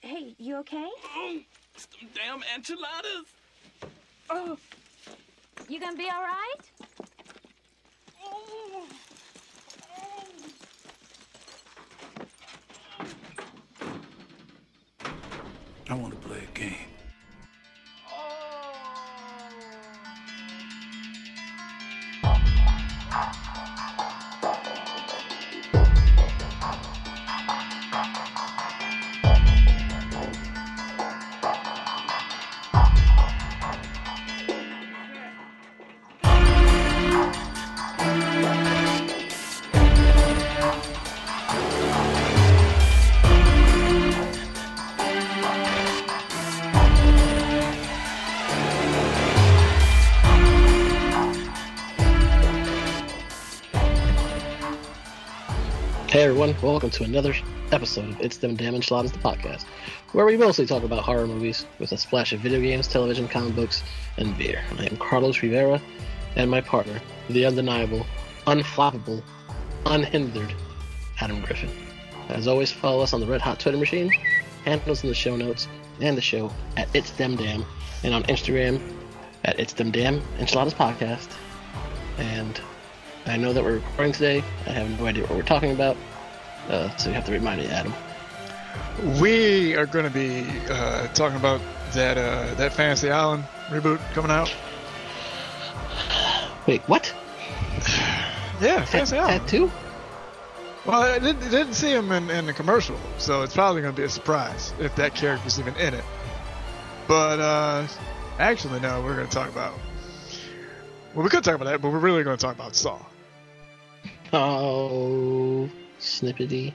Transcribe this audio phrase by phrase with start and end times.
[0.00, 0.88] Hey, you okay?
[1.76, 3.26] Some damn enchiladas.
[4.30, 4.56] Oh.
[5.68, 6.60] You gonna be all right?
[15.90, 16.93] I want to play a game.
[56.34, 57.32] Everyone, welcome to another
[57.70, 59.62] episode of It's Them Damn Enchiladas, the podcast,
[60.10, 63.54] where we mostly talk about horror movies with a splash of video games, television, comic
[63.54, 63.84] books,
[64.16, 64.60] and beer.
[64.76, 65.80] I am Carlos Rivera,
[66.34, 68.04] and my partner, the undeniable,
[68.48, 69.22] unflappable,
[69.86, 70.52] unhindered
[71.20, 71.70] Adam Griffin.
[72.30, 74.10] As always, follow us on the Red Hot Twitter machine,
[74.64, 75.68] handles in the show notes,
[76.00, 77.64] and the show at It's Them Damn,
[78.02, 78.80] and on Instagram
[79.44, 81.28] at It's Them Damn Enchiladas Podcast.
[82.18, 82.60] And
[83.26, 84.42] I know that we're recording today.
[84.66, 85.96] I have no idea what we're talking about,
[86.68, 87.92] uh, so you have to remind me, Adam.
[89.20, 91.60] We are going to be uh, talking about
[91.92, 94.52] that uh, that Fantasy Island reboot coming out.
[96.66, 97.12] Wait, what?
[98.60, 99.42] Yeah, Fantasy That, Island.
[99.42, 99.70] that too?
[100.86, 104.00] Well, I didn't, didn't see him in, in the commercial, so it's probably going to
[104.00, 106.04] be a surprise if that character's even in it.
[107.08, 107.86] But uh,
[108.38, 109.74] actually, no, we're going to talk about.
[111.14, 112.98] Well, we could talk about that, but we're really going to talk about Saw.
[114.32, 115.68] Oh,
[116.20, 116.72] snippety,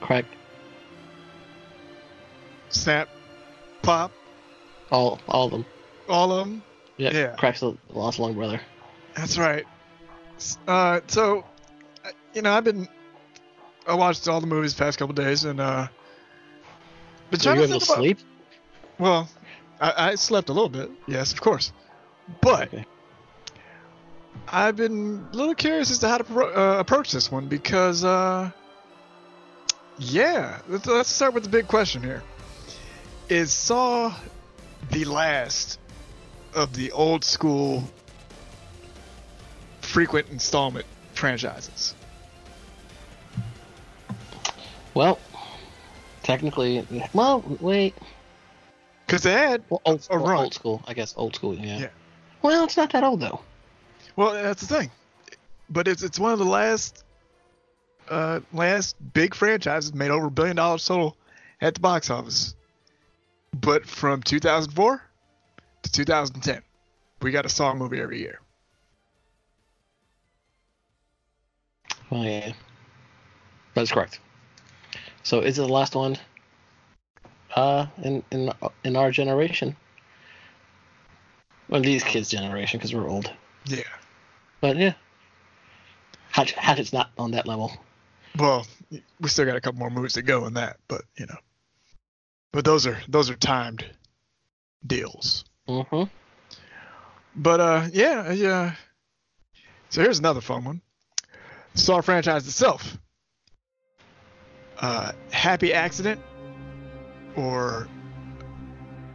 [0.00, 0.24] crack,
[2.70, 3.08] Snap,
[3.82, 4.10] pop,
[4.90, 5.66] all, all of them.
[6.08, 6.62] all of them.
[6.96, 7.36] Yeah, Yeah.
[7.36, 8.60] crack's the lost long brother.
[9.16, 9.64] That's right.
[10.66, 11.44] Uh, so,
[12.34, 12.88] you know, I've been
[13.86, 15.86] I watched all the movies the past couple days, and uh,
[17.30, 17.96] been Were trying you to able think about.
[17.98, 18.18] sleep?
[18.98, 19.28] Well,
[19.80, 21.72] I, I slept a little bit, yes, of course,
[22.40, 22.84] but Okay.
[24.48, 28.04] I've been a little curious as to how to pro- uh, approach this one because,
[28.04, 28.50] uh,
[29.98, 32.22] yeah, let's, let's start with the big question here:
[33.28, 34.14] Is Saw
[34.90, 35.78] the last
[36.54, 37.82] of the old school
[39.80, 41.94] frequent installment franchises?
[44.94, 45.18] Well,
[46.22, 47.94] technically, well, wait.
[49.06, 50.36] Because they had, Well, old, A run.
[50.36, 51.14] old school, I guess.
[51.16, 51.78] Old school, yeah.
[51.78, 51.88] Yeah.
[52.42, 53.40] Well, it's not that old though.
[54.16, 54.90] Well, that's the thing,
[55.70, 57.04] but it's it's one of the last,
[58.08, 61.16] uh, last big franchises made over a billion dollars total
[61.60, 62.54] at the box office.
[63.52, 65.02] But from 2004
[65.82, 66.62] to 2010,
[67.22, 68.40] we got a Saw movie every year.
[72.10, 72.52] Oh yeah,
[73.74, 74.20] that's correct.
[75.22, 76.18] So is it the last one?
[77.54, 78.52] Uh, in in
[78.84, 79.76] in our generation.
[81.68, 83.32] Well, these kids' generation, because we're old.
[83.66, 83.82] Yeah.
[84.64, 84.94] But yeah,
[86.30, 87.70] Hatch, Hatchet's not on that level.
[88.38, 88.66] Well,
[89.20, 91.36] we still got a couple more moves to go in that, but you know,
[92.50, 93.84] but those are those are timed
[94.86, 95.44] deals.
[95.68, 96.04] Mm-hmm.
[97.36, 98.74] But uh, yeah, yeah.
[99.90, 100.80] So here's another fun one.
[101.74, 102.96] Saw franchise itself.
[104.78, 106.22] Uh, happy accident
[107.36, 107.86] or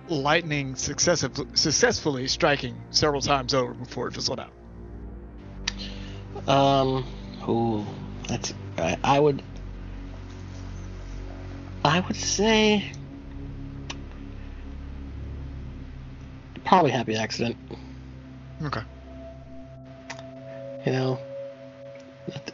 [0.09, 4.53] lightning successive, successfully striking several times over before it fizzled out.
[6.47, 7.05] Um,
[7.47, 7.85] ooh,
[8.27, 9.41] that's I, I would.
[11.83, 12.91] I would say
[16.65, 17.57] probably happy accident.
[18.63, 18.81] Okay.
[20.85, 21.19] You know,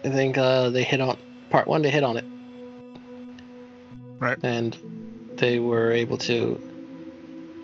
[0.04, 1.18] I think uh, they hit on
[1.50, 1.82] part one.
[1.82, 2.26] They hit on it,
[4.20, 4.38] Right.
[4.44, 4.78] and
[5.36, 6.60] they were able to,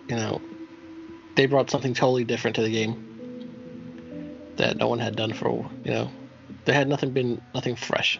[0.08, 0.40] you know,
[1.36, 3.11] they brought something totally different to the game
[4.56, 5.48] that no one had done for
[5.84, 6.10] you know,
[6.64, 8.18] there had nothing been nothing fresh.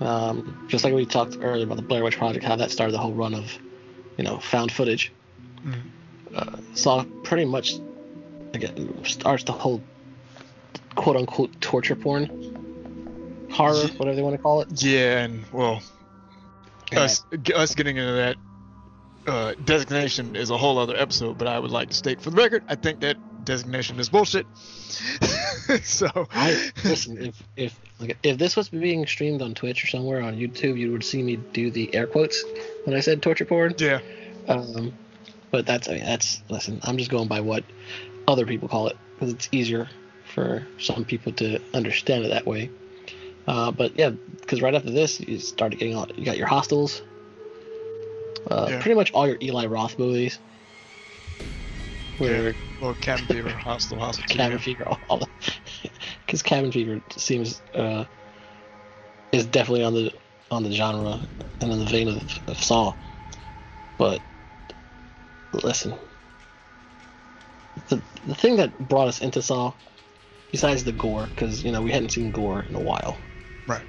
[0.00, 2.98] Um, just like we talked earlier about the Blair Witch Project, how that started the
[2.98, 3.58] whole run of,
[4.16, 5.12] you know, found footage.
[5.64, 5.82] Mhm.
[6.34, 7.72] Uh, saw pretty much,
[8.54, 9.82] again, starts the whole
[10.94, 12.26] quote unquote torture porn,
[13.50, 14.68] horror, Ye- whatever they want to call it.
[14.82, 15.82] Yeah, and well,
[16.92, 17.00] Yeah.
[17.00, 17.24] us
[17.54, 18.36] us getting into that
[19.26, 21.36] uh, designation is a whole other episode.
[21.38, 23.16] But I would like to state for the record, I think that
[23.48, 24.46] designation is bullshit.
[25.82, 27.18] so I listen.
[27.18, 30.92] If if like, if this was being streamed on Twitch or somewhere on YouTube, you
[30.92, 32.44] would see me do the air quotes
[32.84, 33.74] when I said torture porn.
[33.78, 34.00] yeah,
[34.48, 34.92] Um,
[35.50, 36.78] but that's I mean, that's listen.
[36.84, 37.64] I'm just going by what
[38.28, 39.88] other people call it because it's easier
[40.26, 42.70] for some people to understand it that way.
[43.46, 44.10] Uh, but yeah,
[44.42, 47.00] because right after this, you started getting all you got your hostels.
[48.50, 48.82] Uh, Yeah.
[48.82, 50.38] Pretty much all your Eli Roth movies.
[52.18, 52.52] Where yeah.
[52.80, 54.58] Well, Cabin Fever, Hostel, two, Cabin.
[54.58, 55.28] Fever, all,
[56.26, 58.04] because Cabin Fever seems uh,
[59.32, 60.12] is definitely on the
[60.50, 61.20] on the genre
[61.60, 62.94] and in the vein of, of Saw.
[63.98, 64.22] But
[65.52, 65.94] listen,
[67.88, 69.72] the the thing that brought us into Saw,
[70.52, 73.20] besides the gore, because you know we hadn't seen gore in a while,
[73.66, 73.82] Right.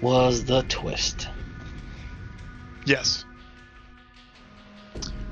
[0.00, 1.28] was the twist.
[2.84, 3.24] Yes.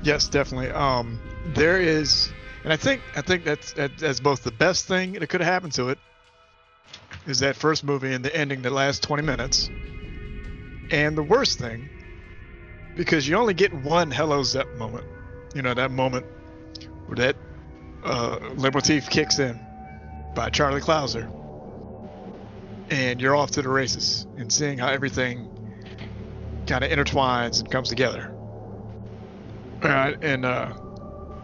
[0.01, 0.69] Yes, definitely.
[0.71, 1.19] Um,
[1.53, 2.31] there is,
[2.63, 5.51] and I think I think that's that, that's both the best thing that could have
[5.51, 5.99] happened to it
[7.27, 9.69] is that first movie and the ending that lasts 20 minutes,
[10.91, 11.89] and the worst thing
[12.95, 15.05] because you only get one hello Zepp moment.
[15.53, 16.25] You know that moment
[17.05, 17.35] where that
[18.03, 19.59] uh, leitmotif kicks in
[20.33, 21.29] by Charlie Clouser,
[22.89, 25.49] and you're off to the races and seeing how everything
[26.67, 28.31] kind of intertwines and comes together.
[29.83, 30.73] All right, and uh,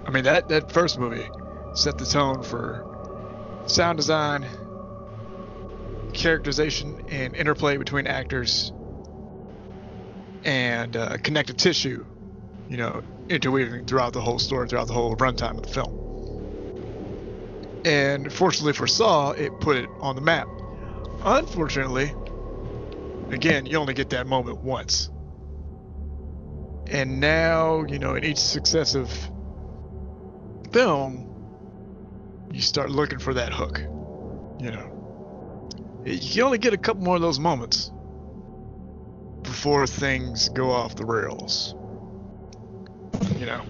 [0.05, 1.29] I mean that that first movie
[1.75, 2.83] set the tone for
[3.67, 4.47] sound design,
[6.13, 8.71] characterization, and interplay between actors,
[10.43, 12.05] and uh, connective tissue.
[12.67, 15.93] You know, interweaving throughout the whole story, throughout the whole runtime of the film.
[17.85, 20.47] And fortunately for Saw, it put it on the map.
[21.23, 22.13] Unfortunately,
[23.31, 25.09] again, you only get that moment once.
[26.91, 29.30] And now, you know, in each successive
[30.71, 31.27] film,
[32.51, 33.81] you start looking for that hook.
[34.59, 37.91] You know, you only get a couple more of those moments
[39.43, 41.75] before things go off the rails.
[43.39, 43.61] You know,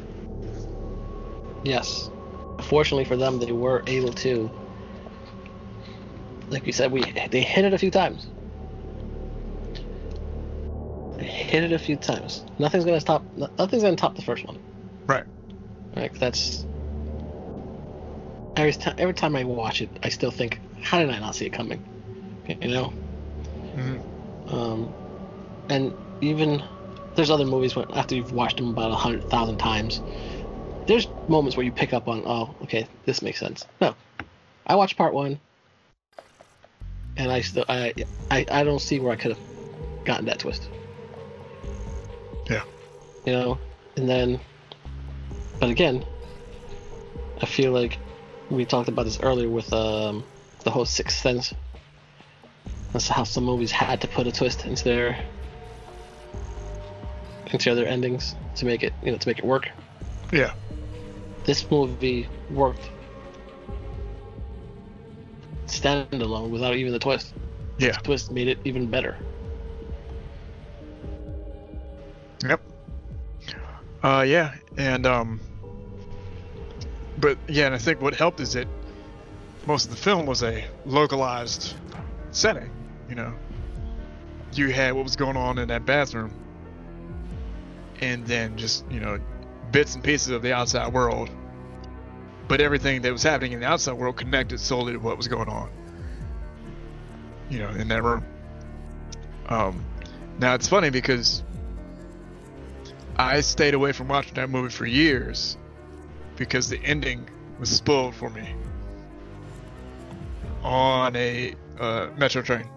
[1.63, 2.09] Yes.
[2.61, 4.49] Fortunately for them, they were able to.
[6.49, 7.01] Like you said, we
[7.31, 8.27] they hit it a few times.
[11.17, 12.43] They hit it a few times.
[12.59, 13.23] Nothing's gonna stop.
[13.57, 14.57] Nothing's gonna top the first one.
[15.07, 15.23] right?
[15.95, 16.11] Right?
[16.11, 16.65] 'Cause That's
[18.55, 18.95] every time.
[18.97, 21.81] Every time I watch it, I still think, how did I not see it coming?
[22.47, 22.93] You know.
[23.73, 23.97] hmm
[24.47, 24.93] Um,
[25.69, 26.63] and even
[27.15, 30.01] there's other movies where after you've watched them about a hundred thousand times,
[30.87, 33.65] there's moments where you pick up on, oh, okay, this makes sense.
[33.79, 33.95] No,
[34.67, 35.39] I watched part one,
[37.17, 37.93] and I still, I,
[38.29, 39.39] I, I don't see where I could have
[40.05, 40.67] gotten that twist.
[42.49, 42.63] Yeah.
[43.25, 43.59] You know,
[43.95, 44.39] and then,
[45.59, 46.03] but again,
[47.41, 47.99] I feel like
[48.51, 50.23] we talked about this earlier with um,
[50.63, 51.53] the whole Sixth Sense.
[52.91, 55.23] That's how some movies had to put a twist into their
[57.47, 59.69] into their endings to make it, you know, to make it work.
[60.31, 60.53] Yeah.
[61.45, 62.89] This movie worked
[65.67, 67.33] standalone without even the twist.
[67.77, 67.93] Yeah.
[67.93, 69.17] The twist made it even better.
[72.43, 72.61] Yep.
[74.03, 75.39] Uh, yeah, and um,
[77.21, 78.67] but yeah, and I think what helped is that
[79.67, 81.75] most of the film was a localized
[82.31, 82.69] setting.
[83.07, 83.33] You know,
[84.53, 86.33] you had what was going on in that bathroom,
[88.01, 89.19] and then just you know,
[89.71, 91.29] bits and pieces of the outside world.
[92.47, 95.47] But everything that was happening in the outside world connected solely to what was going
[95.47, 95.69] on.
[97.49, 98.25] You know, in that room.
[99.47, 99.85] Um,
[100.39, 101.43] now it's funny because
[103.17, 105.57] I stayed away from watching that movie for years
[106.37, 107.27] because the ending
[107.59, 108.55] was spoiled for me
[110.63, 112.67] on a uh, metro train.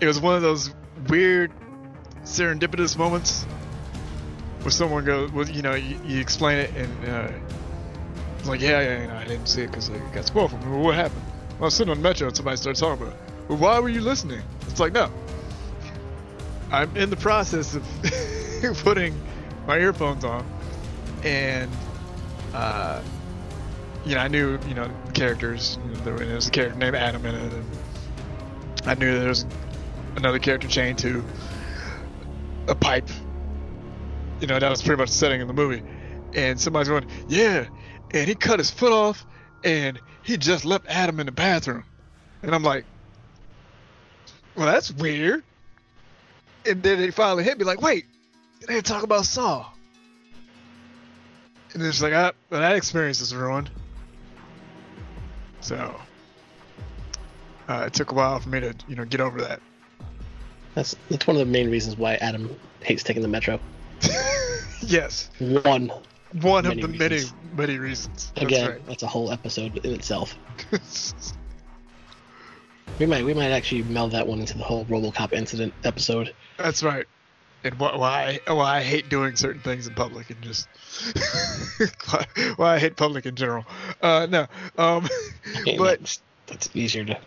[0.00, 0.74] It was one of those
[1.08, 1.52] weird
[2.24, 3.44] serendipitous moments
[4.62, 7.32] where someone goes, well, you know, you, you explain it and uh,
[8.38, 10.70] it's like, yeah, yeah, I didn't see it because it got spoiled for me.
[10.70, 11.22] Well, what happened?
[11.52, 13.20] Well, I was sitting on the metro and somebody started talking about it.
[13.48, 14.42] Well, why were you listening?
[14.68, 15.10] It's like, no.
[16.70, 17.84] I'm in the process of
[18.82, 19.14] putting
[19.66, 20.44] my earphones on,
[21.24, 21.70] and
[22.54, 23.02] uh,
[24.04, 25.78] you know, I knew you know the characters.
[25.84, 27.64] You know, there was a character named Adam in it, and
[28.84, 29.46] I knew there was
[30.16, 31.24] another character chained to
[32.68, 33.08] a pipe.
[34.40, 35.82] You know, that was pretty much the setting of the movie.
[36.34, 37.66] And somebody's going, yeah,
[38.12, 39.24] and he cut his foot off,
[39.64, 41.84] and he just left Adam in the bathroom.
[42.42, 42.84] And I'm like,
[44.56, 45.44] well, that's weird.
[46.66, 48.06] And then it finally hit me like, wait,
[48.66, 49.66] they talk about Saw.
[51.74, 53.70] And it's like, ah, well, that experience is ruined.
[55.60, 55.94] So,
[57.68, 59.60] uh, it took a while for me to, you know, get over that.
[60.74, 63.60] That's that's one of the main reasons why Adam hates taking the metro.
[64.80, 65.92] yes, One.
[66.40, 67.20] one of the many,
[67.54, 68.32] many reasons.
[68.34, 68.86] That's Again, right.
[68.86, 70.36] that's a whole episode in itself.
[72.98, 76.34] We might we might actually meld that one into the whole RoboCop incident episode.
[76.58, 77.06] That's right.
[77.64, 80.68] And wh- why why I hate doing certain things in public and just
[82.10, 82.26] why,
[82.56, 83.64] why I hate public in general.
[84.00, 84.46] Uh, no,
[84.78, 85.08] um,
[85.60, 87.18] Okay, but that's, that's easier to.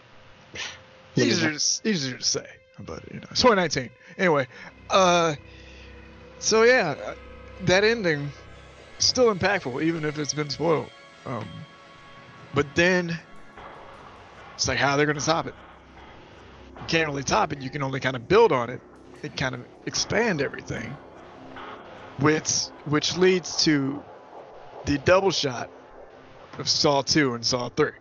[1.16, 2.46] easier to, easier to say.
[2.80, 3.90] But you know, 2019.
[4.18, 4.48] Anyway,
[4.90, 5.36] uh,
[6.40, 7.14] so yeah, uh,
[7.66, 8.30] that ending
[9.00, 10.90] still impactful, even if it's been spoiled.
[11.26, 11.48] Um,
[12.54, 13.18] but then
[14.56, 15.54] it's like how they're gonna top it.
[16.82, 17.62] You can't really top it.
[17.62, 18.82] You can only kind of build on it
[19.30, 20.96] kind of expand everything.
[22.20, 24.02] Which which leads to
[24.86, 25.70] the double shot
[26.58, 27.92] of Saw 2 and Saw 3.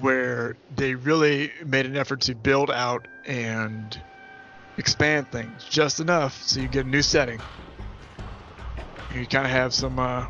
[0.00, 4.00] where they really made an effort to build out and
[4.78, 7.40] expand things just enough so you get a new setting.
[9.14, 10.26] You kind of have some uh,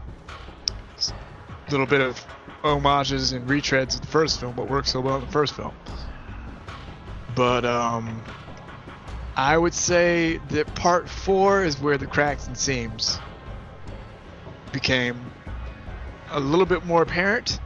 [1.70, 2.18] little bit of
[2.62, 5.72] homages and retreads of the first film, what worked so well in the first film.
[7.34, 8.22] But um,
[9.37, 13.18] I would say that part four is where the cracks and seams
[14.72, 15.30] became
[16.30, 17.58] a little bit more apparent.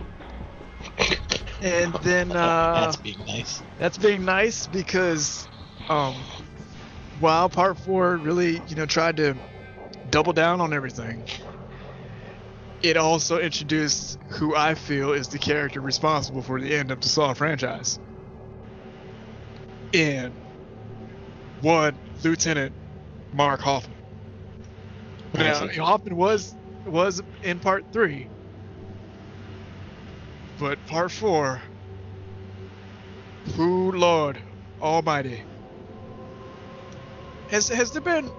[1.63, 3.63] And then uh, that's being nice.
[3.79, 5.47] that's being nice because
[5.89, 6.15] um,
[7.21, 9.35] while part four really, you know, tried to
[10.11, 11.25] double down on everything,
[12.83, 17.09] it also introduced who I feel is the character responsible for the end of the
[17.09, 17.99] Saw franchise.
[19.95, 20.35] In
[21.61, 22.75] one Lieutenant
[23.33, 23.97] Mark Hoffman.
[25.33, 25.69] Now.
[25.69, 28.29] Hoffman was was in part three,
[30.59, 31.63] but part four
[33.55, 34.43] who, Lord
[34.81, 35.45] Almighty?
[37.51, 38.33] Has has there been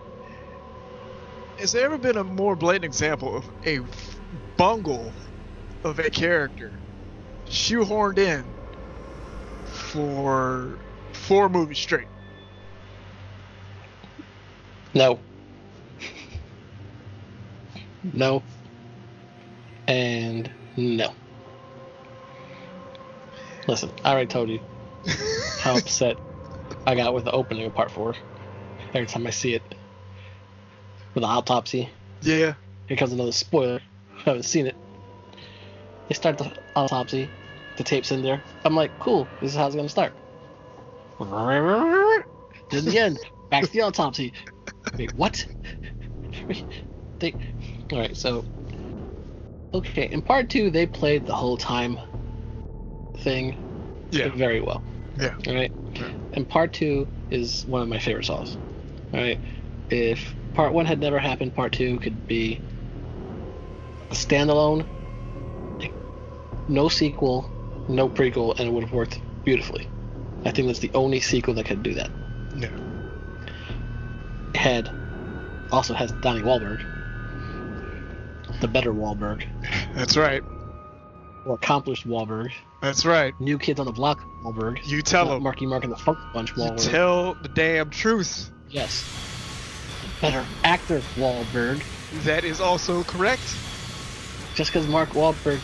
[1.58, 3.80] has there ever been a more blatant example of a
[4.58, 5.14] bungle
[5.86, 6.82] of a character
[7.48, 8.54] shoehorned in
[9.66, 10.85] for
[11.26, 12.08] four movies straight?
[14.94, 15.20] No.
[18.14, 18.44] no.
[19.88, 21.14] And no.
[23.68, 24.60] Listen, I already told you
[25.60, 26.18] how upset
[26.86, 28.14] I got with the opening of part four.
[28.94, 29.64] Every time I see it.
[31.14, 31.90] With the autopsy.
[32.22, 32.54] Yeah,
[32.88, 33.82] Here comes another spoiler.
[34.20, 34.76] I haven't seen it.
[36.08, 37.30] They start the autopsy.
[37.78, 38.44] The tape's in there.
[38.64, 39.28] I'm like, cool.
[39.42, 40.14] This is how it's gonna start.
[42.70, 43.20] Then the end.
[43.50, 44.34] Back to the autopsy.
[44.98, 45.46] Wait, what?
[47.20, 47.36] they.
[47.92, 48.46] All right, so.
[49.74, 52.00] Okay, in part two, they played the whole time
[53.18, 53.58] thing
[54.12, 54.84] yeah, very well.
[55.18, 55.36] yeah.
[55.48, 55.72] All right.
[55.96, 56.12] Yeah.
[56.34, 58.58] And part two is one of my favorite songs.
[59.14, 59.40] All right.
[59.90, 62.60] If part one had never happened, part two could be
[64.12, 64.86] a standalone,
[66.68, 67.50] no sequel,
[67.88, 69.88] no prequel, and it would have worked beautifully.
[70.46, 72.10] I think that's the only sequel that could do that.
[72.56, 72.70] Yeah.
[74.54, 74.90] Had
[75.72, 76.86] also has Donnie Wahlberg,
[78.62, 79.44] the better Wahlberg,
[79.96, 80.42] That's right.
[81.46, 83.34] or accomplished Wahlberg, That's right.
[83.42, 85.44] New Kids on the Block Wahlberg, You tell them.
[85.44, 88.52] Marky Mark and the Funk Bunch You tell the damn truth.
[88.70, 89.04] Yes.
[90.22, 91.84] Better actor Wahlberg.
[92.24, 93.42] That is also correct.
[94.56, 95.60] Just because Mark Wahlberg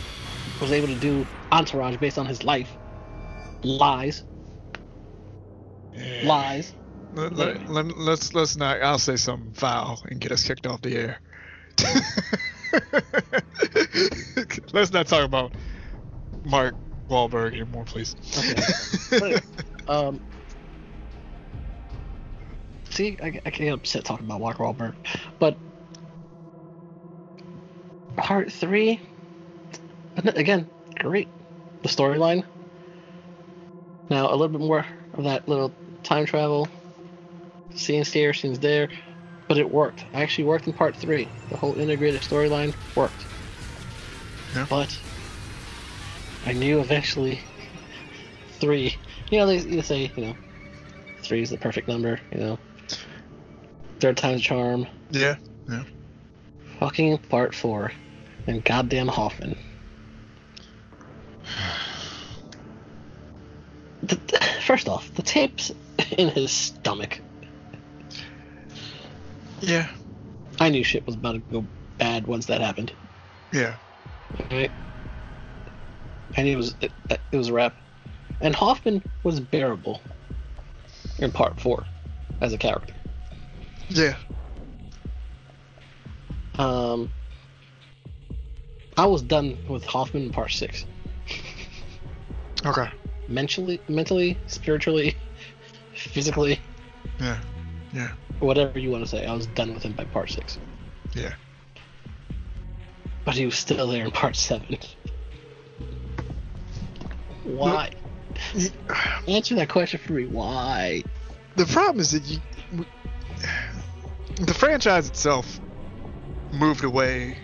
[0.59, 2.69] was able to do Entourage based on his life.
[3.63, 4.23] Lies.
[6.23, 6.73] Lies.
[7.13, 8.81] Let, let, let, let's let's not.
[8.81, 11.19] I'll say something foul and get us kicked off the air.
[14.71, 15.51] let's not talk about
[16.45, 16.73] Mark
[17.09, 18.15] Wahlberg anymore, please.
[19.13, 19.39] Okay.
[19.87, 20.21] Um.
[22.91, 24.93] See, I, I can get upset talking about Mark Wahlberg,
[25.39, 25.57] but
[28.15, 29.01] part three,
[30.15, 30.67] again,
[30.99, 31.27] great.
[31.81, 32.45] The storyline.
[34.09, 36.67] Now a little bit more of that little time travel,
[37.73, 38.89] scenes here, scenes there,
[39.47, 40.05] but it worked.
[40.13, 41.27] I actually worked in part three.
[41.49, 43.25] The whole integrated storyline worked.
[44.55, 44.65] Yeah.
[44.69, 44.97] But
[46.45, 47.41] I knew eventually
[48.59, 48.97] three.
[49.29, 50.35] You know, they, they say you know
[51.23, 52.19] three is the perfect number.
[52.31, 52.59] You know,
[53.99, 54.87] third time's charm.
[55.09, 55.35] yeah,
[55.69, 55.83] yeah.
[56.79, 57.91] Fucking part four,
[58.47, 59.57] and goddamn Hoffman.
[64.65, 65.71] First off, the tapes
[66.17, 67.19] in his stomach.
[69.59, 69.87] Yeah.
[70.59, 71.65] I knew shit was about to go
[71.97, 72.93] bad once that happened.
[73.51, 73.75] Yeah.
[74.49, 74.71] Right?
[76.37, 77.75] Knew it was it, it was a wrap.
[78.39, 80.01] And Hoffman was bearable
[81.19, 81.85] in part four
[82.39, 82.93] as a character.
[83.89, 84.15] Yeah.
[86.57, 87.11] Um,
[88.97, 90.85] I was done with Hoffman in part six.
[92.65, 92.89] Okay.
[93.27, 95.15] Mentally, mentally, spiritually,
[95.93, 96.59] physically,
[97.19, 97.39] Yeah.
[97.93, 98.11] Yeah.
[98.39, 100.57] whatever you want to say, I was done with him by part six.
[101.13, 101.33] Yeah.
[103.23, 104.77] But he was still there in part seven.
[107.43, 107.91] Why?
[109.27, 110.25] Answer that question for me.
[110.25, 111.03] Why?
[111.55, 112.39] The problem is that you,
[114.37, 115.59] the franchise itself
[116.53, 117.37] moved away.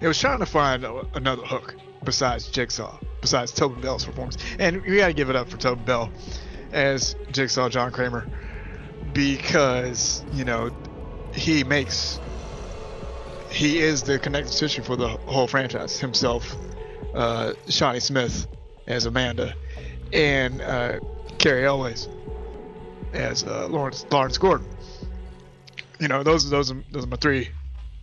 [0.00, 0.84] It was trying to find
[1.14, 5.48] another hook besides Jigsaw, besides Tobin Bell's performance, and we got to give it up
[5.48, 6.10] for Tobin Bell
[6.72, 8.26] as Jigsaw John Kramer
[9.12, 10.70] because you know
[11.34, 12.18] he makes
[13.50, 16.56] he is the connective tissue for the whole franchise himself,
[17.14, 18.46] uh, Shawnee Smith
[18.86, 19.54] as Amanda,
[20.12, 21.00] and uh,
[21.38, 22.08] Cary Elwes
[23.12, 24.68] as uh, Lawrence Lawrence Gordon.
[25.98, 27.48] You know, those those are, those are my three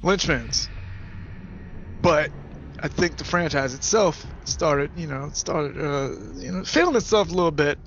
[0.04, 0.70] linchpins.
[2.02, 2.32] But
[2.82, 7.34] I think the franchise itself started, you know, started, uh, you know, feeling itself a
[7.34, 7.80] little bit.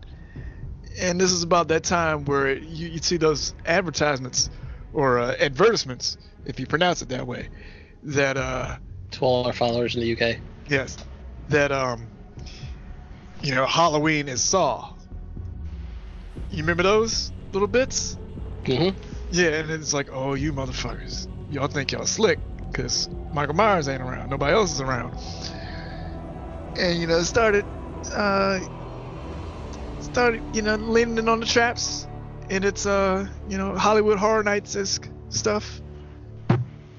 [1.01, 4.51] And this is about that time where you you see those advertisements
[4.93, 7.49] or uh, advertisements, if you pronounce it that way,
[8.03, 8.77] that uh,
[9.13, 10.39] To all our followers in the UK.
[10.67, 10.97] yes,
[11.49, 12.09] that um,
[13.43, 14.95] you know, Halloween is Saw.
[16.51, 18.17] You remember those little bits?
[18.65, 18.99] Mm-hmm.
[19.31, 22.41] Yeah, and it's like, oh, you motherfuckers, y'all think y'all slick
[22.79, 25.13] because Michael Myers ain't around, nobody else is around,
[26.79, 27.67] and you know, started,
[28.15, 28.61] uh,
[29.99, 32.07] started, you know, leaning in on the traps,
[32.51, 35.81] and it's uh, you know, Hollywood Horror Nights esque stuff,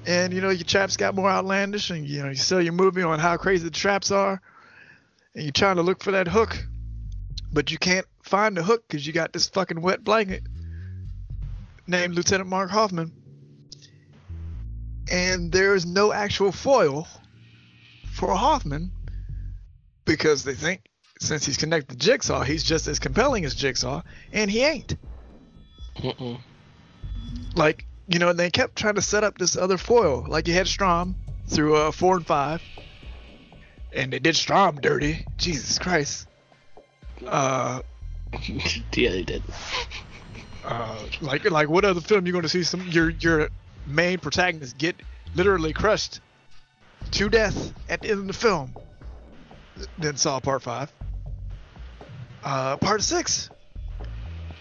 [0.04, 3.02] and you know, your traps got more outlandish, and you know, you sell your movie
[3.02, 4.38] on how crazy the traps are,
[5.34, 6.62] and you're trying to look for that hook,
[7.54, 10.42] but you can't find the hook because you got this fucking wet blanket
[11.86, 13.19] named Lieutenant Mark Hoffman.
[15.10, 17.08] And there is no actual foil
[18.12, 18.92] for Hoffman
[20.04, 20.82] because they think
[21.20, 24.96] since he's connected to Jigsaw, he's just as compelling as Jigsaw, and he ain't.
[27.54, 30.24] Like, you know, they kept trying to set up this other foil.
[30.28, 31.14] Like you had Strahm
[31.46, 32.62] through uh, four and five,
[33.92, 35.24] and they did Strahm dirty.
[35.36, 36.26] Jesus Christ.
[37.26, 37.82] Uh,
[38.46, 39.42] yeah, they did.
[40.64, 43.48] uh, like like what other film you going to see some your your
[43.90, 44.96] main protagonist get
[45.34, 46.20] literally crushed
[47.10, 48.72] to death at the end of the film
[49.98, 50.92] then saw part five.
[52.42, 53.50] Uh part six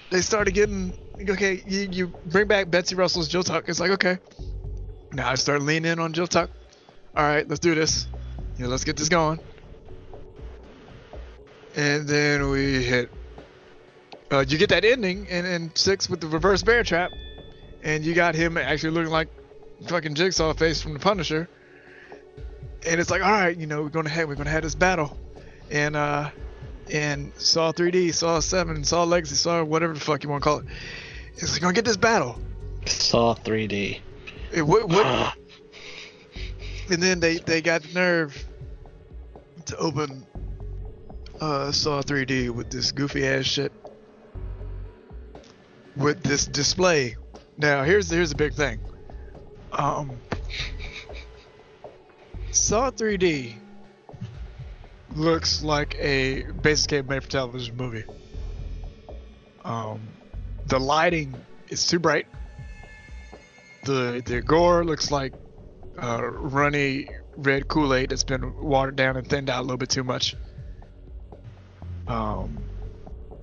[0.10, 0.94] they started getting
[1.30, 3.70] okay you, you bring back betsy russell's jill tuck.
[3.70, 4.18] It's like okay
[5.12, 6.50] now i start leaning in on jill tuck.
[7.16, 8.08] All right let's do this.
[8.58, 9.40] You know let's get this going.
[11.76, 13.10] And then we hit
[14.32, 17.12] uh, you get that ending in, in six with the reverse bear trap,
[17.84, 19.30] and you got him actually looking like
[19.88, 21.48] fucking Jigsaw face from the Punisher.
[22.88, 25.18] And it's like, all right, you know, we're gonna have we're gonna have this battle,
[25.70, 26.30] and uh,
[26.92, 30.60] and Saw 3D, Saw 7, Saw Legacy, Saw whatever the fuck you want to call
[30.60, 30.66] it.
[31.36, 32.40] It's like, gonna get this battle.
[32.86, 34.00] Saw 3D.
[34.54, 35.06] It, what, what,
[36.90, 38.46] and then they they got the nerve
[39.66, 40.26] to open
[41.42, 43.72] uh, Saw 3D with this goofy ass shit
[46.00, 47.16] with this display.
[47.60, 48.80] Now here's here's the big thing.
[49.74, 50.12] Um,
[52.52, 53.56] Saw 3D
[55.14, 58.06] looks like a basic game made for television movie.
[59.66, 60.00] Um,
[60.68, 61.36] the lighting
[61.68, 62.28] is too bright.
[63.84, 65.34] The the gore looks like
[66.02, 70.06] uh, runny red Kool-Aid that's been watered down and thinned out a little bit too
[70.06, 70.34] much.
[72.08, 72.58] Um,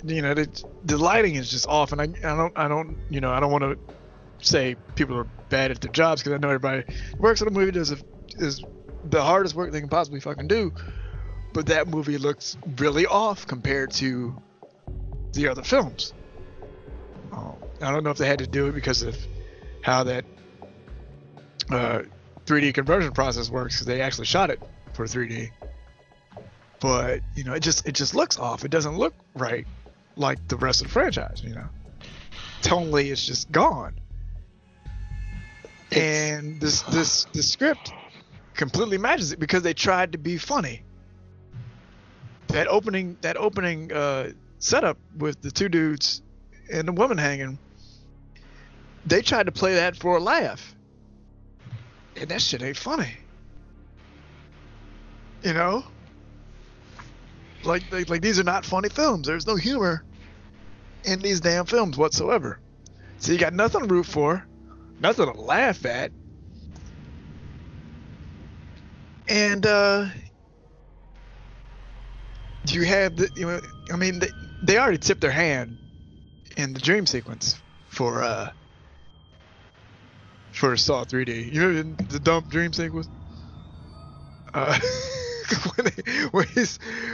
[0.05, 3.20] you know, the, the lighting is just off, and I, I don't, I don't, you
[3.20, 3.95] know, I don't want to
[4.40, 6.85] say people are bad at their jobs because I know everybody
[7.18, 7.99] works on a movie does a,
[8.38, 8.62] is
[9.05, 10.72] the hardest work they can possibly fucking do.
[11.53, 14.37] But that movie looks really off compared to
[15.33, 16.12] the other films.
[17.33, 19.16] Um, I don't know if they had to do it because of
[19.83, 20.25] how that
[21.70, 22.03] uh,
[22.46, 24.61] 3D conversion process works because they actually shot it
[24.92, 25.51] for 3D.
[26.81, 28.64] But you know, it just it just looks off.
[28.64, 29.66] It doesn't look right
[30.16, 31.42] like the rest of the franchise.
[31.42, 31.68] You know,
[32.61, 33.94] tonally it's just gone.
[35.92, 37.94] And this this the script
[38.55, 40.83] completely matches it because they tried to be funny.
[42.49, 46.22] That opening that opening uh, setup with the two dudes
[46.72, 47.59] and the woman hanging,
[49.05, 50.75] they tried to play that for a laugh.
[52.16, 53.12] and that shit ain't funny.
[55.42, 55.85] You know?
[57.64, 59.27] Like, like, like these are not funny films.
[59.27, 60.05] There's no humor
[61.05, 62.61] in these damn films whatsoever.
[63.18, 64.46] So you got nothing to root for,
[65.00, 66.12] nothing to laugh at,
[69.28, 70.06] and uh,
[72.68, 73.61] you have the, you know,
[73.92, 74.30] I mean, they,
[74.62, 75.78] they already tipped their hand
[76.56, 78.50] in the dream sequence for uh
[80.52, 81.52] for Saw 3D.
[81.52, 83.09] You know the dump dream sequence?
[84.54, 84.78] Uh,
[85.76, 86.46] when they, where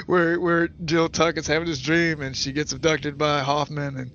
[0.06, 4.12] where where Jill Tuck is having this dream and she gets abducted by Hoffman and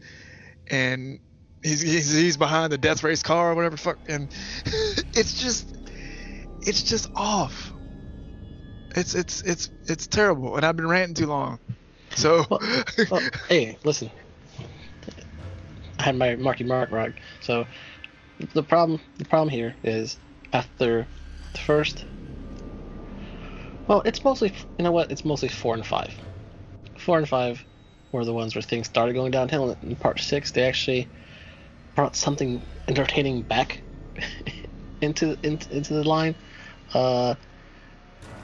[0.69, 1.19] and
[1.63, 4.31] he's he's, he's behind the death race car or whatever fuck and
[5.13, 5.77] it's just
[6.61, 7.73] it's just off.
[8.95, 11.59] It's it's it's it's terrible and I've been ranting too long.
[12.15, 12.59] So Well,
[13.11, 14.09] well, uh, hey, listen.
[15.99, 17.11] I had my Marky Mark rock.
[17.41, 17.65] So
[18.53, 20.17] the problem the problem here is
[20.53, 21.07] after
[21.53, 22.05] the first
[23.87, 26.13] well, it's mostly you know what, it's mostly four and five.
[26.97, 27.63] Four and five
[28.11, 31.07] were the ones where things started going downhill in part six they actually
[31.97, 33.81] brought something entertaining back
[35.01, 36.35] into, into into the line.
[36.93, 37.35] Uh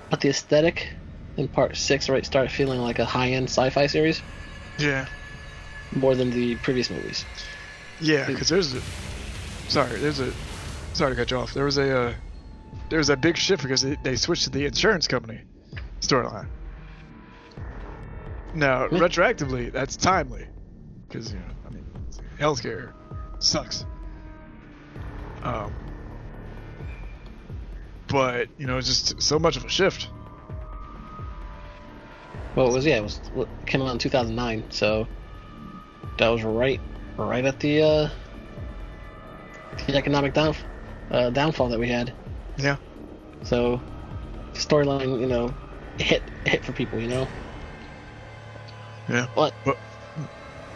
[0.09, 0.89] but the aesthetic
[1.37, 4.21] in part six right started feeling like a high end sci fi series
[4.79, 5.05] yeah.
[5.95, 7.25] more than the previous movies.
[8.01, 8.81] Yeah, because there's a.
[9.69, 10.33] Sorry, there's a.
[10.93, 11.53] Sorry to cut you off.
[11.53, 11.97] There was a.
[11.97, 12.13] Uh,
[12.89, 15.41] there was a big shift because they, they switched to the insurance company
[16.01, 16.47] storyline.
[18.55, 20.47] Now, retroactively, that's timely,
[21.07, 21.85] because you know, I mean,
[22.39, 22.93] healthcare
[23.43, 23.85] sucks.
[25.43, 25.73] Um.
[28.07, 30.07] But you know, it's just so much of a shift.
[32.55, 35.07] Well, it was yeah, it was it came out in 2009, so
[36.19, 36.79] that was right
[37.17, 38.09] right at the uh,
[39.87, 40.55] the economic down
[41.09, 42.13] uh, downfall that we had.
[42.57, 42.77] Yeah.
[43.43, 43.81] So
[44.53, 45.53] storyline, you know,
[45.97, 47.27] hit hit for people, you know.
[49.09, 49.27] Yeah.
[49.35, 49.77] But But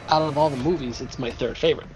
[0.10, 1.88] out of all the movies, it's my third favorite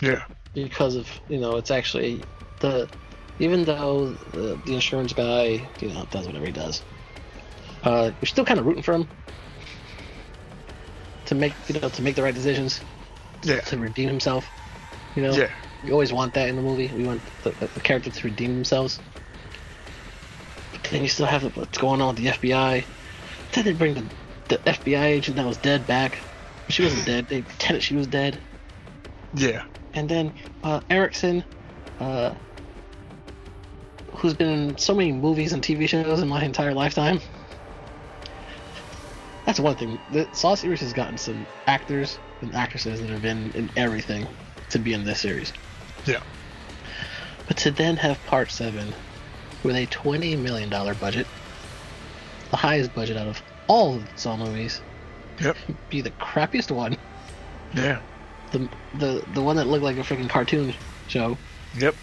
[0.00, 0.24] yeah.
[0.54, 2.28] because of you know it's actually
[2.60, 2.90] the
[3.38, 6.84] even though the, the insurance guy you know does whatever he does,
[7.82, 9.10] uh, you're still kind of rooting for him
[11.26, 12.84] to make you know to make the right decisions
[13.44, 13.60] Yeah.
[13.62, 14.52] to redeem himself.
[15.14, 15.52] You know, Yeah.
[15.82, 16.92] you always want that in the movie.
[16.94, 19.02] We want the, the character to redeem themselves.
[20.72, 22.88] But then you still have what's going on with the FBI.
[23.52, 24.10] Then they bring the,
[24.48, 26.26] the FBI agent that was dead back.
[26.68, 27.26] She wasn't dead.
[27.28, 28.42] They pretended she was dead.
[29.32, 29.66] Yeah.
[29.96, 30.32] And then
[30.62, 31.42] uh, Erickson,
[32.00, 32.34] uh,
[34.14, 37.18] who's been in so many movies and TV shows in my entire lifetime.
[39.46, 39.98] That's one thing.
[40.12, 44.26] The Saw series has gotten some actors and actresses that have been in everything
[44.70, 45.52] to be in this series.
[46.04, 46.22] Yeah.
[47.48, 48.92] But to then have Part 7
[49.62, 51.26] with a $20 million budget,
[52.50, 54.80] the highest budget out of all of the Saw movies,
[55.40, 55.56] Yep.
[55.90, 56.96] be the crappiest one,
[57.74, 58.00] Yeah.
[58.50, 60.74] The the the one that looked like a freaking cartoon
[61.06, 61.40] show.
[61.74, 61.98] Yep.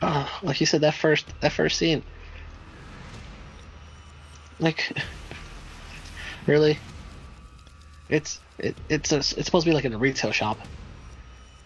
[0.00, 2.04] Uh, like you said, that first that first scene,
[4.58, 4.92] like,
[6.46, 6.80] really,
[8.08, 10.60] it's it, it's a, it's supposed to be like in a retail shop.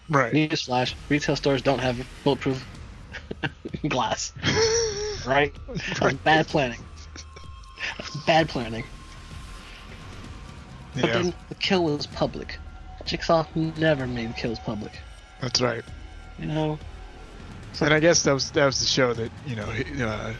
[0.09, 0.33] Right.
[0.33, 2.67] Newsflash: retail stores don't have bulletproof
[3.87, 4.33] glass,
[5.23, 5.57] right?
[6.01, 6.85] That's bad planning.
[7.97, 8.87] That's bad planning.
[11.01, 11.13] But Yeah.
[11.13, 12.62] then the kill was public.
[13.13, 14.91] Jigsaw never made kills public.
[15.39, 15.83] That's right.
[16.39, 16.79] You know,
[17.79, 19.71] And I guess that was that was to show that you know
[20.03, 20.33] uh,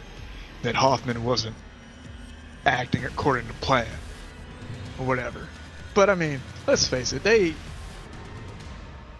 [0.62, 1.54] that Hoffman wasn't
[2.66, 3.86] acting according to plan
[4.98, 5.46] or whatever.
[5.94, 7.54] But I mean, let's face it, they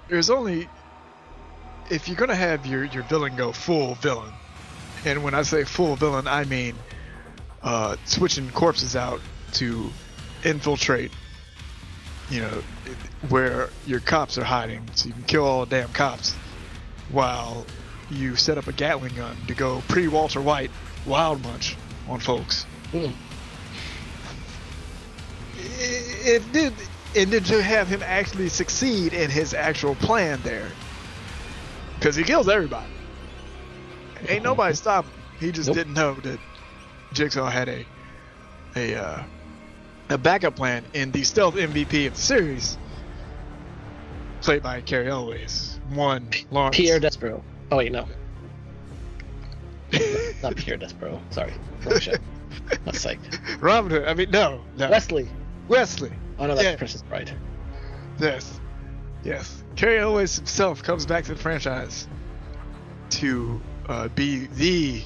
[0.08, 0.66] there's only
[1.90, 4.32] if you're gonna have your your villain go full villain,
[5.04, 6.74] and when I say full villain, I mean
[7.62, 9.20] uh, switching corpses out
[9.52, 9.92] to
[10.42, 11.12] infiltrate.
[12.30, 12.62] You know,
[13.28, 16.32] where your cops are hiding, so you can kill all the damn cops
[17.10, 17.66] while
[18.10, 20.70] you set up a Gatling gun to go pre Walter White
[21.06, 21.76] Wild bunch
[22.08, 22.64] on folks.
[22.92, 23.12] mm,
[25.56, 26.72] It, it did,
[27.16, 30.68] and then to have him actually succeed in his actual plan there,
[31.98, 32.86] because he kills everybody.
[34.28, 35.10] Ain't nobody stopping.
[35.12, 35.20] him.
[35.40, 35.76] He just Nope.
[35.76, 36.40] didn't know that
[37.12, 37.86] Jigsaw had a
[38.76, 39.22] a uh,
[40.10, 42.76] a backup plan in the stealth MVP of the series,
[44.40, 45.78] played by Cary Elwes.
[45.90, 46.76] One Lawrence.
[46.76, 47.42] Pierre Despero.
[47.70, 48.06] Oh wait, no,
[50.42, 51.20] not Pierre Despero.
[51.30, 51.52] Sorry,
[51.84, 52.00] wrong.
[52.84, 53.18] That's psych.
[53.60, 54.04] Robin Hood.
[54.08, 54.90] I mean, no, no.
[54.90, 55.28] Wesley.
[55.68, 56.12] Wesley.
[56.38, 56.76] Oh no, that's Yeah.
[56.76, 57.30] Princess Bride.
[58.18, 58.60] Yes.
[59.24, 59.62] Yes.
[59.76, 62.06] Cary Elwes himself comes back to the franchise
[63.10, 65.02] to uh, be the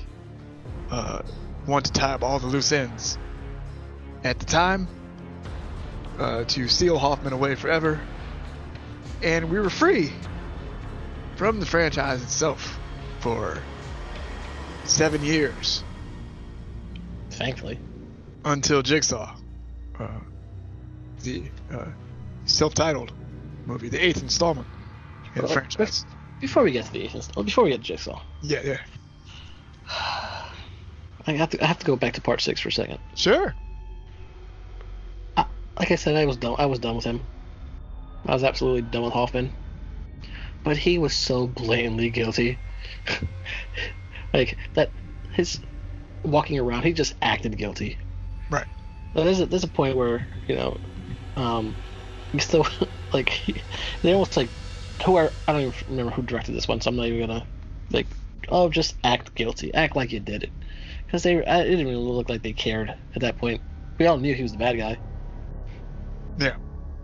[0.90, 1.22] uh,
[1.66, 3.18] one to tie up all the loose ends
[4.24, 4.88] at the time
[6.18, 8.00] uh, to seal Hoffman away forever,
[9.22, 10.12] and we were free
[11.36, 12.78] from the franchise itself
[13.20, 13.58] for
[14.84, 15.84] seven years
[17.30, 17.78] Thankfully.
[18.44, 19.32] until Jigsaw,
[20.00, 20.08] uh,
[21.22, 21.84] the uh,
[22.46, 23.12] self-titled
[23.66, 24.66] movie, the eighth installment
[25.34, 26.04] in the franchise.
[26.40, 28.78] Before we get to the eighth well, before we get to Jigsaw, Yeah, yeah,
[31.26, 32.98] I have to I have to go back to part six for a second.
[33.14, 33.54] sure.
[35.78, 36.56] Like I said, I was done.
[36.58, 37.22] I was done with him.
[38.26, 39.52] I was absolutely done with Hoffman.
[40.64, 42.58] But he was so blatantly guilty.
[44.34, 44.92] like that,
[45.32, 45.60] his
[46.24, 47.98] walking around, he just acted guilty.
[48.50, 48.66] Right.
[49.14, 50.78] But there's a, there's a point where you know,
[51.36, 51.78] um,
[52.32, 52.66] you still
[53.12, 53.62] like he-
[54.02, 54.52] they almost like
[55.04, 57.46] who are I don't even remember who directed this one, so I'm not even gonna
[57.90, 58.08] like
[58.48, 60.52] oh just act guilty, act like you did it,
[61.06, 63.62] because they I- it didn't really look like they cared at that point.
[63.98, 65.00] We all knew he was the bad guy.
[66.38, 66.56] Yeah.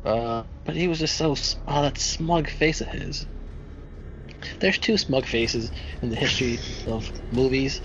[0.04, 1.34] Uh, but he was just so
[1.66, 3.26] oh that smug face of his.
[4.60, 5.70] There's two smug faces
[6.02, 7.80] in the history of movies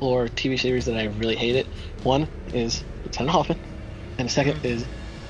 [0.00, 1.66] or TV series that I really hated.
[2.02, 3.58] One is Lieutenant Hoffman,
[4.18, 4.84] and the 2nd is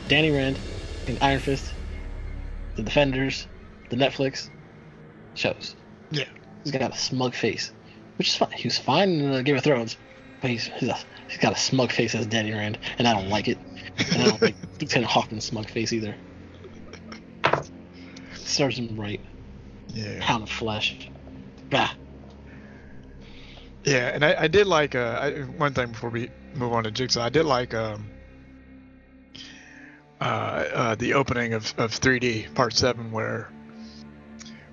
[0.09, 0.59] Danny Rand
[1.07, 1.73] in Iron Fist,
[2.77, 3.47] The Defenders,
[3.91, 4.49] the Netflix
[5.35, 5.77] shows.
[6.11, 6.25] Yeah.
[6.63, 7.73] He's got a smug face,
[8.17, 8.53] which is fine.
[8.53, 9.97] He was fine in uh, Game of Thrones,
[10.41, 13.29] but he's he's, a, he's got a smug face as Danny Rand, and I don't
[13.29, 13.59] like it.
[13.99, 16.15] And I don't like Lieutenant Hoffman's smug face either.
[18.35, 19.21] Serves him right.
[19.89, 20.19] Yeah.
[20.21, 21.09] Pound of flesh.
[21.71, 21.91] Bah.
[23.85, 26.91] Yeah, and I, I did like uh, I, one thing before we move on to
[26.91, 27.23] Jigsaw.
[27.23, 28.09] I did like um,
[30.21, 33.51] uh, uh, the opening of, of 3D Part Seven, where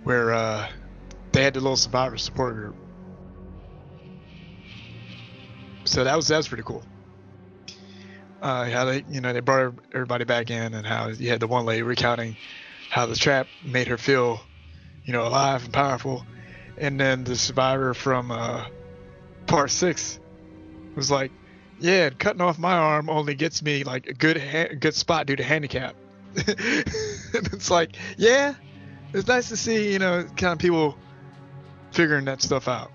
[0.04, 0.68] where uh,
[1.34, 2.76] they had the little survivor support group.
[5.84, 6.84] So that was that was pretty cool.
[8.42, 11.48] Uh, how they you know they brought everybody back in, and how you had the
[11.48, 12.36] one lady recounting
[12.90, 14.42] how the trap made her feel,
[15.06, 16.26] you know, alive and powerful,
[16.78, 18.66] and then the survivor from uh,
[19.46, 20.20] part six
[20.96, 21.32] was like,
[21.80, 25.36] "Yeah, cutting off my arm only gets me like a good ha- good spot due
[25.36, 25.96] to handicap."
[26.36, 26.48] and
[27.54, 28.56] it's like, yeah,
[29.14, 30.98] it's nice to see you know kind of people
[31.92, 32.92] figuring that stuff out.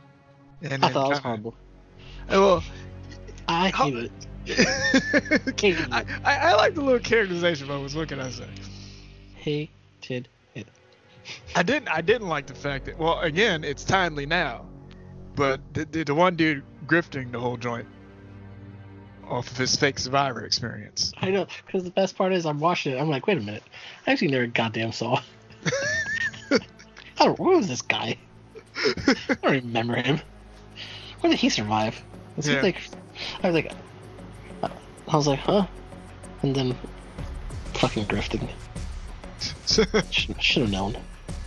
[0.63, 1.55] And I thought it was kinda- horrible.
[2.29, 2.65] Well,
[3.47, 4.13] I How- hate it.
[5.93, 7.95] I, I, I like the little characterization moments.
[7.95, 8.47] What can I say?
[9.35, 10.67] Hated it.
[11.55, 11.89] I didn't.
[11.89, 12.99] I didn't like the fact that.
[12.99, 14.67] Well, again, it's timely now,
[15.35, 17.87] but the, the, the one dude grifting the whole joint
[19.27, 21.13] off of his fake survivor experience.
[21.21, 23.01] I know, because the best part is I'm watching it.
[23.01, 23.65] I'm like, wait a minute.
[24.07, 25.21] I actually never goddamn saw.
[26.53, 27.39] I don't.
[27.39, 28.17] Where was this guy?
[28.77, 30.21] I don't remember him.
[31.21, 32.01] When did he survive?
[32.37, 32.57] Was Yeah.
[32.57, 32.81] he like?
[33.43, 33.73] I was like,
[35.09, 35.67] I was like, huh?
[36.43, 36.77] And then,
[37.75, 38.49] fucking drifting.
[39.67, 40.97] Should, should have known.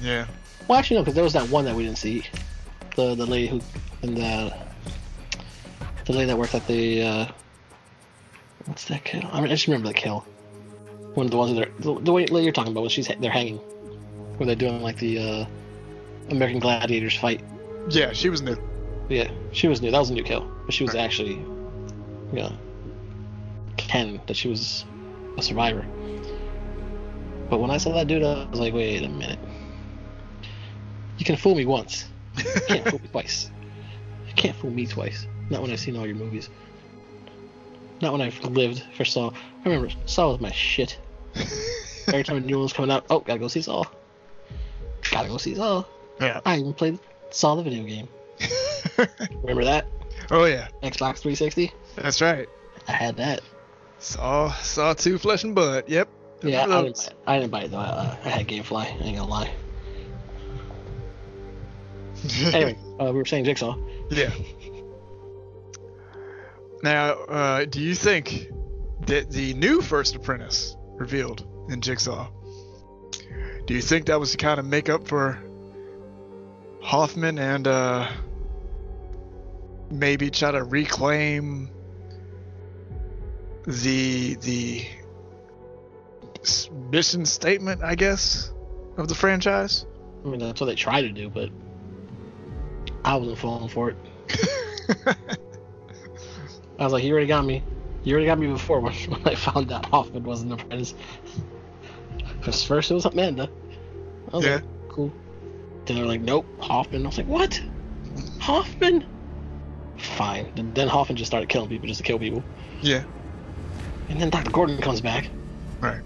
[0.02, 0.28] yeah.
[0.68, 2.24] Well, actually, no, because there was that one that we didn't see.
[2.96, 3.60] The the lady who
[4.04, 4.54] and the
[6.06, 7.26] the lady that worked at the uh,
[8.66, 9.24] what's that kill?
[9.32, 10.20] I mean, I just remember the kill.
[11.16, 13.08] One of the ones that are, the, the way lady you're talking about when she's
[13.08, 13.58] they're hanging,
[14.38, 15.46] where they're doing like the uh,
[16.30, 17.42] American Gladiators fight.
[17.90, 18.58] Yeah, she was new.
[19.10, 19.90] Yeah, she was new.
[19.90, 21.02] That was a new kill, but she was Right.
[21.04, 22.54] actually, you know,
[23.90, 24.86] canon that she was
[25.38, 25.86] a survivor.
[27.50, 29.40] But when I saw that dude, I was like, wait a minute.
[31.18, 32.08] You can fool me once.
[32.38, 33.52] You can't fool me twice.
[34.28, 35.28] You can't fool me twice.
[35.50, 36.50] Not when I've seen all your movies.
[38.02, 39.32] Not when I've lived for Saw.
[39.32, 41.00] I remember Saw was my shit.
[42.08, 43.84] Every time a new one was coming out, oh, gotta go see Saw.
[45.12, 45.84] Gotta go see Saw.
[46.22, 46.40] yeah.
[46.46, 47.00] I even played
[47.32, 48.08] Saw the video game.
[49.42, 49.88] Remember that?
[50.32, 51.74] oh yeah, Xbox 360?
[51.96, 52.48] that's right.
[52.88, 53.42] I had that.
[54.00, 55.86] Saw Saw two flesh and blood.
[55.88, 56.10] Yep.
[56.42, 57.34] Yeah, I didn't, buy.
[57.34, 57.78] I didn't buy it though.
[57.78, 58.86] I, I had GameFly.
[58.86, 59.52] I ain't gonna lie.
[62.54, 63.78] Anyway, uh, we were saying Jigsaw.
[64.10, 64.32] Yeah.
[66.84, 68.50] Now, uh, do you think
[69.06, 72.30] that the new First Apprentice revealed in Jigsaw,
[73.66, 75.42] do you think that was to kind of make up for
[76.82, 78.10] Hoffman and uh,
[79.90, 81.70] maybe try to reclaim
[83.70, 84.86] the the
[86.92, 88.52] mission statement, I guess,
[88.98, 89.86] of the franchise?
[90.26, 91.50] I mean, that's what they try to do, but
[93.06, 93.98] I wasn't falling for it.
[96.80, 97.64] I was like, you already got me.
[98.04, 98.94] You already got me before when,
[99.26, 100.94] I found out Hoffman wasn't the apprentice.
[102.40, 103.50] Because first it was Amanda.
[104.32, 104.56] I was Yeah.
[104.56, 105.12] like, cool.
[105.86, 107.04] Then they're like, nope, Hoffman.
[107.06, 107.62] I was like, what?
[108.40, 109.06] Hoffman?
[109.98, 110.52] Fine.
[110.56, 112.44] Then- Then Hoffman just started killing people just to kill people.
[112.82, 113.04] Yeah.
[114.10, 114.52] And then Dr.
[114.52, 115.30] Gordon comes back.
[115.80, 116.02] Right.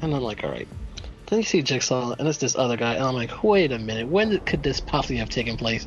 [0.00, 0.68] And I'm like, alright.
[1.26, 4.06] Then you see Jigsaw, and it's this other guy, and I'm like, wait a minute,
[4.06, 5.86] when did, could this possibly have taken place?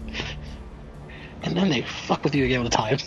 [1.43, 2.97] And then they fuck with you again with the time.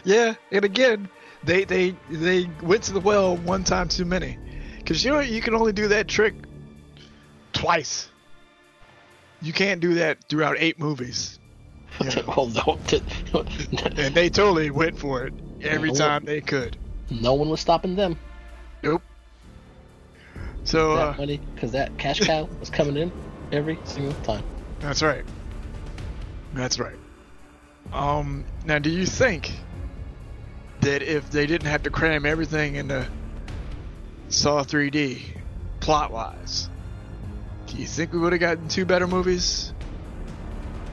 [0.04, 1.08] yeah, and again,
[1.44, 4.36] they they they went to the well one time too many,
[4.78, 6.34] because you know you can only do that trick
[7.52, 8.08] twice.
[9.40, 11.38] You can't do that throughout eight movies,
[12.26, 12.78] well, no,
[13.96, 15.98] and they totally went for it every Yeah.
[15.98, 16.76] time they could.
[17.10, 18.16] no one was stopping them.
[18.82, 19.02] Nope.
[20.64, 23.12] So that uh, money, because that cash cow was coming in
[23.52, 24.44] every single time.
[24.80, 25.24] that's right.
[26.54, 26.96] That's right.
[27.92, 29.52] Um, now, do you think
[30.80, 33.06] that if they didn't have to cram everything into
[34.28, 35.22] Saw 3D,
[35.80, 36.68] plot wise,
[37.66, 39.72] do you think we would have gotten two better movies?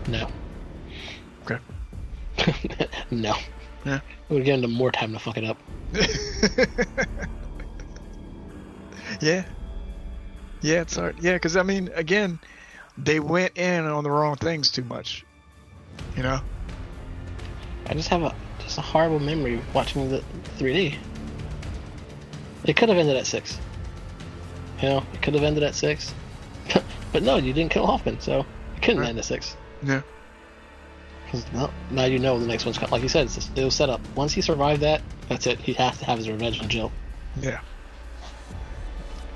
[0.08, 0.28] No.
[1.44, 1.60] Okay.
[3.12, 3.36] no.
[3.86, 4.00] Yeah.
[4.30, 5.58] It would have given them more time to fuck it up.
[9.22, 9.46] yeah.
[10.62, 11.18] Yeah, it's hard.
[11.22, 12.40] Yeah, because I mean, again,
[12.98, 15.24] they went in on the wrong things too much.
[16.18, 16.42] You know?
[17.86, 20.22] I just have a just a horrible memory watching the
[20.58, 20.96] 3D.
[22.66, 23.58] It could have ended at six.
[24.82, 26.14] You know, it could have ended at six.
[27.14, 29.10] but no, you didn't kill Hoffman, so it couldn't Right.
[29.10, 29.56] end at six.
[29.84, 30.02] Yeah.
[31.32, 32.92] 'Cause now, now you know the next one's coming.
[32.92, 34.02] Like you said, it's just, it was set up.
[34.16, 35.60] Once he survived that, that's it.
[35.60, 36.92] He has to have his revenge on Jill.
[37.42, 37.60] Yeah.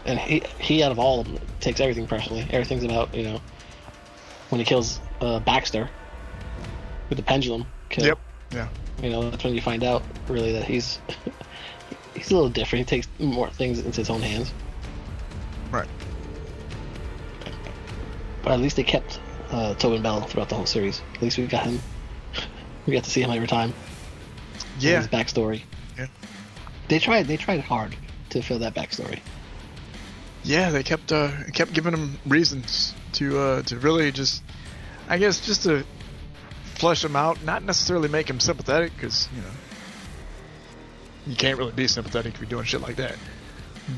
[0.05, 2.47] And he, he out of all of them, takes everything personally.
[2.49, 3.41] Everything's about, you know,
[4.49, 5.89] when he kills uh, Baxter
[7.09, 8.05] with the pendulum kill.
[8.05, 8.19] Yep.
[8.51, 8.67] Yeah.
[9.01, 10.99] You know, that's when you find out really that he's
[12.15, 12.89] he's a little different.
[12.89, 14.53] He takes more things into his own hands.
[15.71, 15.87] Right.
[18.43, 19.19] But at least they kept
[19.51, 21.01] uh, Tobin Bell throughout the whole series.
[21.15, 21.79] At least we got him.
[22.85, 23.73] we got to see him every time.
[24.73, 24.97] and Yeah.
[24.97, 25.63] His backstory.
[25.97, 26.07] Yeah.
[26.87, 27.27] They tried.
[27.27, 27.95] They tried hard
[28.29, 29.19] to fill that backstory.
[30.43, 34.43] Yeah, they kept uh, kept giving him reasons to uh, to really just,
[35.07, 35.85] I guess, just to
[36.75, 37.43] flesh him out.
[37.43, 39.51] Not necessarily make him sympathetic, because you know
[41.27, 43.15] you can't really be sympathetic if you're doing shit like that.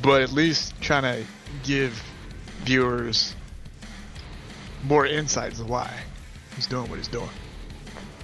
[0.02, 1.26] But at least trying to
[1.64, 2.04] give
[2.64, 3.36] viewers
[4.84, 5.92] more insights of why
[6.56, 7.30] he's doing what he's doing.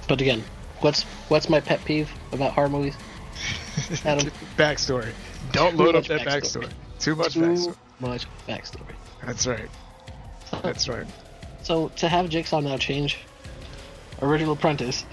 [0.07, 0.43] But again,
[0.81, 2.95] what's what's my pet peeve about horror movies?
[4.05, 4.27] Adam?
[4.57, 5.11] backstory.
[5.51, 6.65] Don't load up that backstory.
[6.65, 6.99] backstory.
[6.99, 7.65] Too much backstory.
[7.65, 7.75] Too backstory.
[7.99, 8.95] much backstory.
[9.25, 9.69] That's right.
[10.63, 11.05] That's right.
[11.63, 13.17] So to have Jigsaw now change
[14.21, 15.05] original apprentice,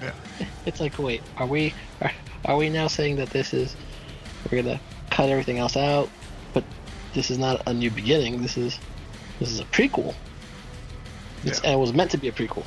[0.00, 0.12] Yeah.
[0.66, 2.12] it's like, wait, are we are,
[2.44, 3.76] are we now saying that this is
[4.50, 6.08] we're gonna cut everything else out,
[6.54, 6.64] but
[7.14, 8.40] this is not a new beginning.
[8.42, 8.78] This is
[9.38, 10.14] this is a prequel.
[11.44, 11.70] It's, Yeah.
[11.70, 12.64] And it was meant to be a prequel.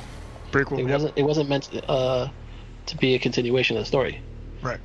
[0.50, 0.78] Prequel.
[0.78, 0.90] It yep.
[0.92, 1.12] wasn't.
[1.16, 2.28] It wasn't meant to, uh,
[2.86, 4.20] to be a continuation of the story,
[4.62, 4.80] Right.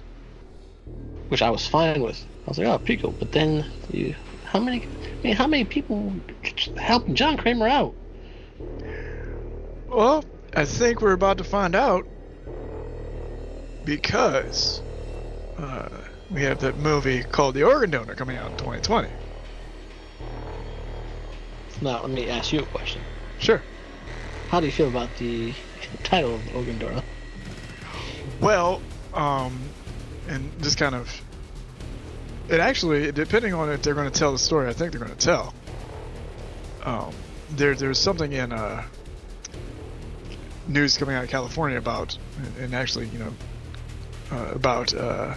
[1.29, 2.23] which I was fine with.
[2.45, 3.13] I was like, oh, prequel.
[3.17, 4.83] But then you, how many?
[4.83, 6.13] I mean, how many people
[6.77, 7.93] helped John Kramer out?
[9.87, 10.23] Well,
[10.55, 12.05] I think we're about to find out
[13.85, 14.81] because
[15.57, 15.89] uh,
[16.29, 19.09] we have that movie called The Organ Donor coming out in 2020.
[21.81, 23.01] Now, let me ask you a question.
[23.39, 23.61] Sure.
[24.47, 25.53] How do you feel about the
[26.03, 27.03] title of Organ Donor?
[28.41, 28.81] Well,
[29.13, 29.59] um,
[30.27, 31.21] and just kind of,
[32.49, 35.15] it actually, depending on if they're going to tell the story, I think they're going
[35.15, 35.53] to tell.
[36.83, 37.13] Um,
[37.51, 38.83] there, there's something in uh,
[40.67, 43.33] news coming out of California about, and- and actually, you know,
[44.31, 45.35] uh, about uh,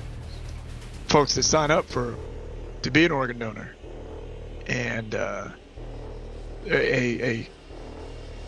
[1.09, 2.17] folks that sign up for
[2.83, 3.75] to be an organ donor,
[4.67, 5.49] and uh,
[6.67, 7.49] a, a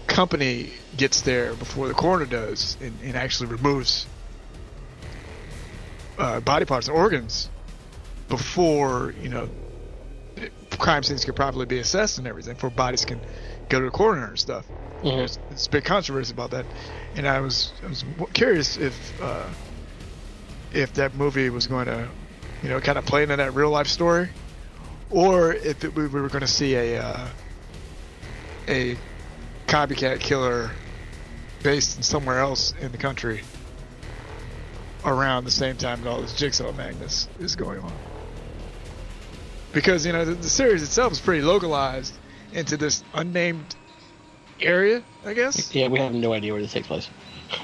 [0.06, 4.06] company gets there before the coroner does, and, and actually removes
[6.18, 7.48] uh, body parts and organs
[8.28, 9.48] before you know
[10.78, 13.20] crime scenes could properly be assessed and everything, before bodies can
[13.68, 14.66] go to the coroner and stuff.
[15.02, 15.16] Mhm.
[15.16, 16.66] There's, there's a big controversy about that,
[17.16, 19.44] and I was I was curious if uh,
[20.72, 22.08] if that movie was going to,
[22.62, 24.28] you know, kind of play into that real life story,
[25.10, 27.28] or if it, we were going to see a uh,
[28.68, 28.96] a
[29.66, 30.70] copycat killer
[31.62, 33.42] based somewhere else in the country
[35.04, 37.92] around the same time that all this jigsaw madness is going on.
[39.72, 42.14] Because you know the, the series itself is pretty localized
[42.52, 43.74] into this unnamed
[44.60, 45.74] area, I guess.
[45.74, 47.08] Yeah, we have no idea where this takes place.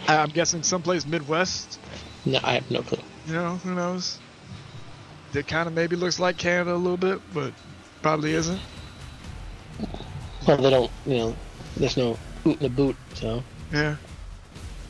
[0.07, 1.78] I'm guessing someplace Midwest.
[2.24, 2.99] No, I have no clue.
[3.26, 4.18] You know, who knows?
[5.34, 7.53] It kind of maybe looks like Canada a little bit, but
[8.03, 8.61] probably isn't.
[10.49, 10.90] Well, they don't.
[11.05, 11.36] You know,
[11.76, 12.96] there's no hoot in a boot.
[13.14, 13.96] So Yeah.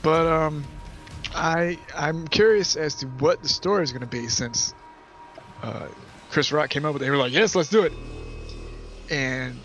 [0.02, 0.64] But um
[1.34, 4.72] I I'm curious as to what the story is going to be since
[5.62, 5.88] uh
[6.30, 7.06] Chris Rock came up with it.
[7.06, 7.92] They were like, "Yes, let's do it."
[9.10, 9.56] And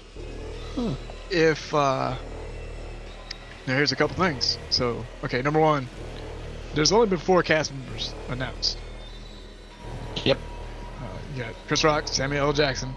[0.76, 0.94] Hmm.
[1.30, 2.16] if uh
[3.68, 4.58] now here's a couple things.
[4.72, 5.88] So, okay, number 1,
[6.74, 8.78] there's only been four cast members announced.
[10.26, 10.40] yep.
[11.00, 12.54] Uh, you got Chris Rock, Samuel L.
[12.54, 12.94] Jackson,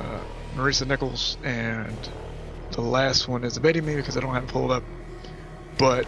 [0.00, 0.20] uh,
[0.54, 1.96] Marisa Nichols, and
[2.72, 4.82] the last one is evading me because I don't have it pulled up.
[5.78, 6.06] But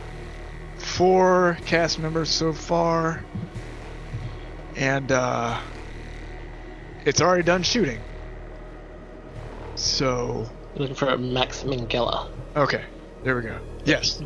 [0.78, 3.24] four cast members so far,
[4.76, 5.58] and uh,
[7.04, 8.00] it's already done shooting.
[9.74, 12.30] So, Looking for Max Minghella.
[12.56, 12.84] okay,
[13.24, 13.58] there we go.
[13.84, 14.22] Yes.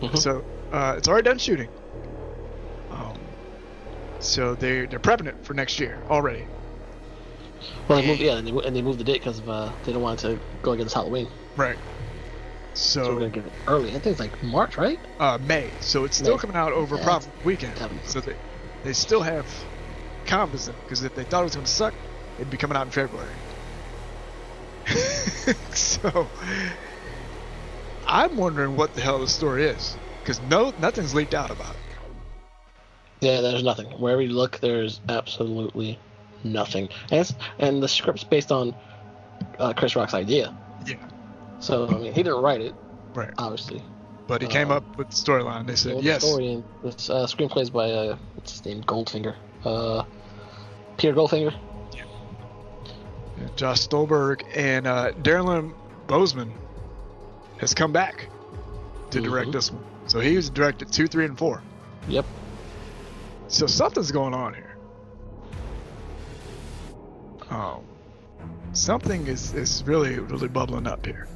[0.00, 0.18] Mhm.
[0.18, 1.68] So uh, it's already done shooting.
[2.90, 3.18] Um,
[4.18, 6.46] so they they're prepping it for next year already.
[7.88, 9.92] Well, they moved, yeah, and they, and they moved the date because of uh, they
[9.92, 11.28] don't want it to go against Halloween.
[11.56, 11.78] Right.
[12.74, 13.90] So we're gonna give it early.
[13.90, 14.98] I think it's like March, right?
[15.18, 15.70] uh, May.
[15.80, 16.40] So it's still May.
[16.40, 17.78] coming out over Yeah, Prop weekend.
[18.04, 18.34] So they
[18.84, 19.46] they still have
[20.24, 21.94] confidence in because if they thought it was going to suck,
[22.38, 23.34] it'd be coming out in February.
[25.72, 26.26] so
[28.06, 31.76] I'm wondering what the hell the story is because no nothing's leaked out about it.
[33.20, 33.86] Yeah, there's nothing.
[34.00, 35.98] Wherever you look, there's absolutely
[36.44, 36.88] nothing.
[37.10, 38.74] And, it's, and the script's based on
[39.58, 40.56] uh, Chris Rock's idea.
[40.86, 40.96] Yeah.
[41.60, 42.74] So I mean, he didn't write it,
[43.14, 43.30] Right.
[43.38, 43.82] obviously.
[44.26, 45.66] But he came Uh, up with the storyline.
[45.66, 46.22] They said Well, yes.
[46.22, 49.34] The story and this uh, screenplays by uh, what's his name, Goldfinger,
[49.64, 50.04] uh,
[50.96, 51.52] Peter Goldfinger.
[51.94, 52.02] Yeah.
[53.56, 55.74] Josh Stolberg and uh, Darren
[56.06, 56.50] Bousman
[57.58, 58.28] has come back
[59.10, 59.52] to direct Mhm.
[59.52, 59.82] this one.
[60.06, 61.62] So he's directed two, three, and four.
[62.08, 62.24] Yep.
[63.48, 64.69] So something's going on here.
[67.50, 67.84] Um,
[68.72, 71.26] something is, is really, really bubbling up here.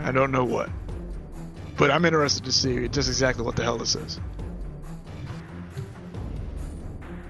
[0.00, 0.68] I don't know what.
[1.76, 4.20] But I'm interested to see just exactly what the hell this is.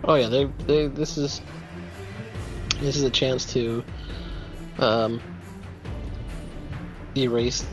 [0.03, 1.41] Oh yeah, they they this is
[2.81, 3.85] this is a chance to
[4.79, 5.21] um
[7.17, 7.65] erase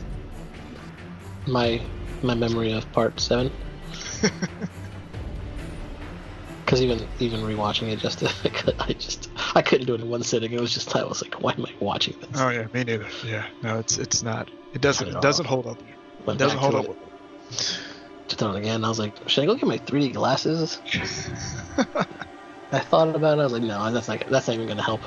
[1.46, 1.80] my
[2.22, 3.50] my memory of part seven.
[6.68, 10.10] Because even even rewatching it, just I, could, I just I couldn't do it in
[10.10, 10.52] one sitting.
[10.52, 12.28] It was just I was like, why am I watching this?
[12.38, 13.06] Oh yeah, me neither.
[13.24, 14.50] Yeah, no, it's it's not.
[14.74, 15.80] It doesn't it doesn't hold up.
[16.26, 16.84] It doesn't hold up.
[16.84, 16.96] it,
[17.48, 18.84] Just done it again.
[18.84, 20.78] I was like, should I go get my 3D glasses?
[22.70, 23.40] I thought about it.
[23.40, 25.00] I was like, no, that's not that's not even gonna help.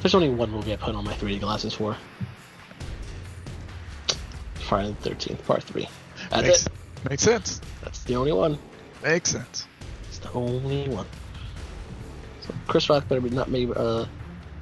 [0.00, 1.94] There's only one movie I put on my 3D glasses for.
[4.60, 5.90] Friday the 13th, Part Three.
[6.30, 6.72] That's makes, it.
[7.10, 7.60] makes sense.
[7.84, 8.58] That's the only one.
[9.02, 9.67] Makes sense.
[10.22, 11.06] The only one.
[12.42, 14.06] So Chris Rock better be not maybe uh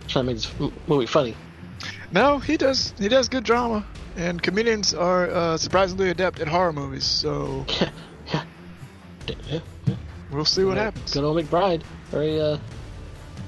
[0.09, 0.52] trying to make this
[0.86, 1.34] movie funny.
[2.12, 2.94] No, he does.
[2.98, 3.84] He does good drama,
[4.16, 7.04] and comedians are uh, surprisingly adept at horror movies.
[7.04, 7.90] So Yeah,
[8.32, 8.44] yeah.
[9.48, 9.94] yeah, yeah.
[10.30, 11.12] we'll see what Good- happens.
[11.12, 11.82] Good old McBride.
[12.11, 12.59] Very uh,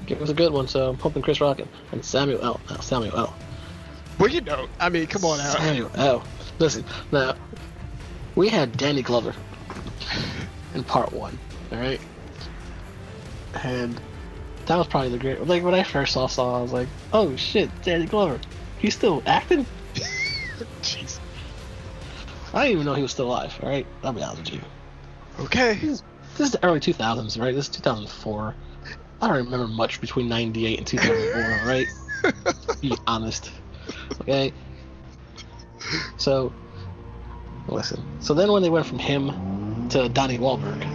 [0.07, 0.67] it was a good one.
[0.67, 2.59] So I'm hoping Chris Rock and, and Samuel L.
[2.69, 3.35] Uh, Samuel L.
[4.19, 5.57] Well, you know, I mean, come on out.
[5.57, 6.23] Samuel L.
[6.59, 6.83] Listen,
[7.13, 7.35] now
[8.35, 9.33] we had Danny Glover
[10.75, 11.37] in part one.
[11.71, 12.01] All right,
[13.63, 13.99] and
[14.65, 15.45] that was probably the great.
[15.45, 18.39] Like when I first saw Saw, I was like, "Oh shit, Danny Glover,
[18.77, 19.65] he's still acting."
[20.81, 21.19] Jeez.
[22.53, 23.57] I didn't even know he was still alive.
[23.61, 24.61] All right, I'll be honest with you.
[25.45, 25.75] Okay.
[25.75, 26.03] This
[26.39, 27.53] is the early 2000s, right?
[27.53, 28.55] This is 2004.
[29.21, 31.87] I don't remember much between 98 and 2004, all right?
[32.81, 33.51] Be honest.
[34.21, 34.53] Okay?
[36.17, 36.53] So,
[37.67, 38.03] listen.
[38.21, 39.33] So then when they went from him
[39.89, 40.88] to Donnie Wahlberg,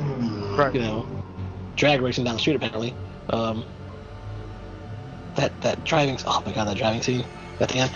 [0.56, 0.74] Right.
[0.74, 1.06] you know,
[1.76, 2.94] drag racing down the street apparently,
[3.30, 3.64] um,
[5.36, 7.24] that, that driving, oh my god, that driving scene
[7.60, 7.90] at the end.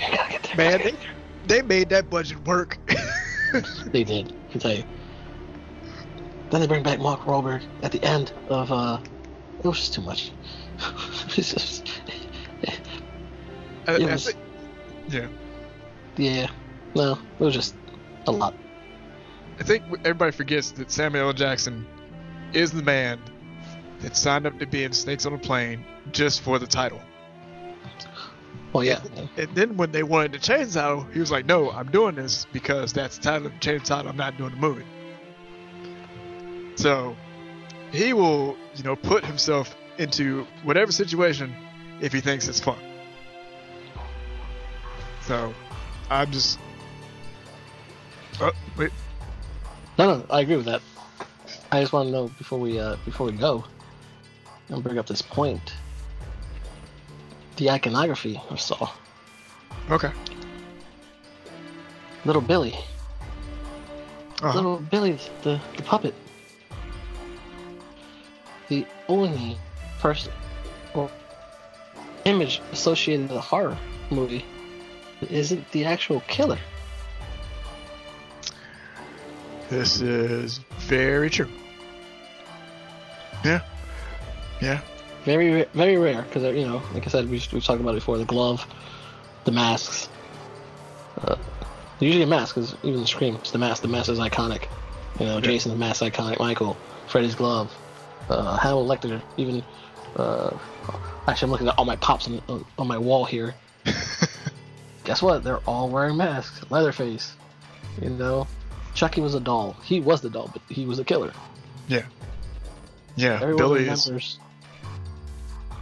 [0.00, 0.56] You gotta get there.
[0.56, 0.94] Man, they,
[1.46, 2.78] they made that budget work.
[3.86, 4.84] They did, I can tell you.
[6.50, 8.98] Then they bring back Mark Wahlberg at the end of uh
[9.60, 10.32] it was just too much.
[11.28, 11.88] just
[12.62, 12.78] It
[13.88, 14.38] I was- think-
[15.08, 15.28] yeah.
[16.16, 16.48] yeah.
[16.94, 17.74] No, it was just
[18.26, 18.52] a lot.
[19.58, 21.32] I think everybody forgets that Samuel L.
[21.32, 21.86] Jackson
[22.52, 23.20] is the man
[24.00, 27.00] that signed up to be in Snakes on a Plane just for the title.
[28.72, 29.00] Well yeah.
[29.38, 32.46] And then when they wanted to change title, he was like, "No, I'm doing this
[32.52, 33.50] because that's the title.
[33.60, 34.10] Change the title.
[34.10, 34.84] I'm not doing the movie."
[36.74, 37.16] So
[37.92, 41.54] he will, you know, put himself into whatever situation
[42.00, 42.78] if he thinks it's fun.
[45.22, 45.54] So
[46.10, 46.58] I'm just.
[48.40, 48.90] Oh wait,
[49.98, 50.82] No no, I agree with that.
[51.72, 53.64] I just wanna know before we uh before we go,
[54.70, 55.74] I'll bring up this point.
[57.56, 58.90] The iconography of Saw.
[59.90, 60.10] Okay.
[62.24, 62.74] Little Billy.
[64.42, 64.54] Uh-huh.
[64.54, 66.14] Little Billy, the, the puppet.
[68.68, 69.56] The only
[70.00, 70.32] person
[70.92, 71.10] or
[72.24, 73.78] image associated with a horror
[74.10, 74.44] movie
[75.30, 76.58] isn't the actual killer.
[79.68, 81.48] This is very true.
[83.44, 83.62] Yeah.
[84.60, 84.80] Yeah.
[85.24, 88.16] Very, very rare because you know, like I said, we we talked about it before.
[88.18, 88.66] The glove,
[89.44, 90.08] the masks.
[91.20, 91.36] Uh,
[91.98, 93.82] usually a mask because even the Scream, it's the mask.
[93.82, 94.68] The mask is iconic.
[95.18, 96.38] You know, Jason's mask iconic.
[96.38, 96.76] Michael,
[97.08, 97.74] Freddy's glove,
[98.28, 99.20] uh, Hannibal Lecter.
[99.36, 99.64] Even
[100.14, 100.56] uh,
[101.26, 103.54] actually, I'm looking at all my pops on, on, on my wall here.
[105.04, 105.42] Guess what?
[105.42, 106.64] They're all wearing masks.
[106.70, 107.34] Leatherface.
[108.00, 108.46] You know,
[108.96, 109.76] Chucky was a doll.
[109.84, 111.32] He was the doll, but he was a killer.
[111.86, 112.06] Yeah.
[113.14, 113.34] Yeah.
[113.34, 114.38] Everyone Billy is.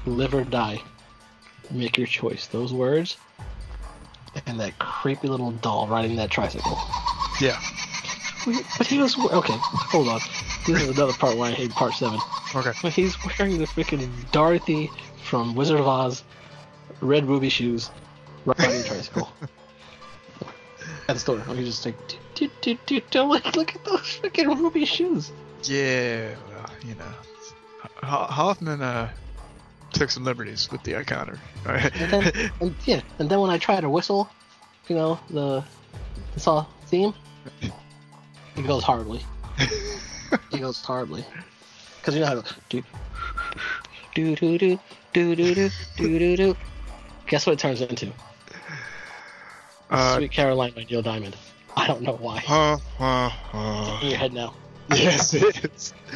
[0.04, 0.82] live or die.
[1.70, 2.46] Make your choice.
[2.48, 3.16] Those words
[4.46, 6.78] and that creepy little doll riding that tricycle.
[7.40, 7.58] Yeah.
[8.76, 9.56] But he was okay.
[9.56, 10.20] Hold on.
[10.66, 12.20] This is another part where I hate part seven.
[12.54, 12.72] Okay.
[12.82, 14.90] But he's wearing the freaking Dorothy
[15.22, 16.24] from Wizard of Oz
[17.00, 17.90] red ruby shoes
[18.44, 19.28] riding a tricycle.
[21.08, 21.96] At the store, he's just like,
[22.34, 25.32] "Dude, dude, dude, dude, look, look at those freaking ruby shoes.
[25.64, 26.34] Yeah.
[26.48, 27.12] Well, you know.
[28.02, 29.10] Hoffman uh,
[29.92, 31.38] took some liberties with the iconic.
[31.66, 34.28] And then, and, yeah, and then when I try to whistle,
[34.88, 35.64] you know, the
[36.34, 37.14] the saw theme,
[37.60, 39.20] it goes horribly.
[39.58, 41.24] It goes horribly.
[42.00, 42.82] Because you know how to do
[44.14, 44.78] do do do
[45.12, 46.56] do do do do do do.
[47.26, 48.12] Guess what it turns into?
[49.90, 51.36] Uh, Sweet Caroline by Neil Diamond.
[51.76, 52.42] I don't know why.
[52.48, 54.54] uh, uh, uh, In your head now.
[54.90, 55.94] yes, it is.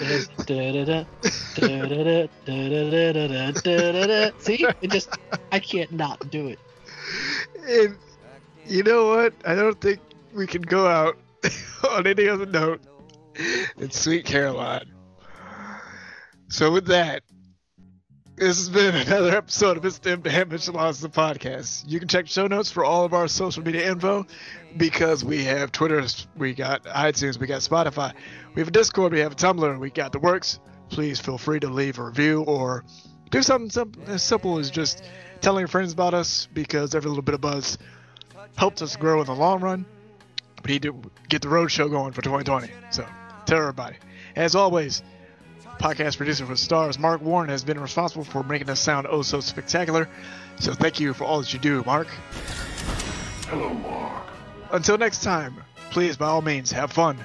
[4.39, 5.09] See, it just
[5.51, 6.59] I can't not do it.
[7.69, 7.97] And
[8.67, 9.33] you know what?
[9.45, 10.01] I don't think
[10.33, 11.17] we can go out
[11.91, 12.81] on any other note
[13.77, 14.93] than Sweet Caroline.
[16.49, 17.23] So with that,
[18.39, 21.85] this has been another episode of It's Them Damage Lost the podcast.
[21.87, 24.27] You can check show notes for all of our social media info
[24.77, 26.05] because we have Twitter,
[26.37, 28.15] we got iTunes, we got Spotify,
[28.55, 30.61] we have a Discord, we have a Tumblr, we got the works.
[30.89, 32.85] Please feel free to leave a review or
[33.31, 35.03] do something as simple as just
[35.41, 37.77] telling your friends about us because every little bit of buzz
[38.57, 39.85] helps us grow in the long run.
[40.65, 42.71] We need to get the road show going for 2020.
[42.91, 43.05] So
[43.47, 43.97] tell everybody.
[44.37, 45.03] As always,
[45.79, 49.41] podcast producer for Stars, Mark Warren, has been responsible for making us sound oh so
[49.41, 50.09] spectacular.
[50.59, 52.09] So thank you for all that you do, Mark.
[53.47, 54.27] Hello, Mark.
[54.73, 57.17] Until next time, please, by all means, have fun,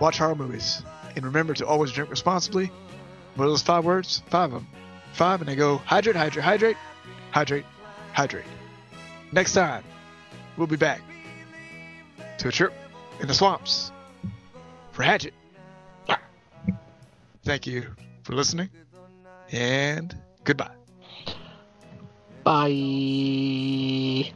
[0.00, 0.82] watch horror movies,
[1.16, 2.70] and remember to always drink responsibly.
[3.34, 4.22] What are those five words?
[4.28, 4.68] Five of them.
[5.12, 6.76] Five, and they go hydrate, hydrate, hydrate,
[7.32, 7.64] hydrate,
[8.12, 8.44] hydrate.
[9.32, 9.84] Next time,
[10.56, 11.02] we'll be back
[12.38, 12.72] to a trip
[13.20, 13.90] in the swamps
[14.92, 15.34] for Hatchet.
[17.44, 18.70] Thank you for listening,
[19.52, 20.70] and goodbye.
[22.42, 24.32] Bye.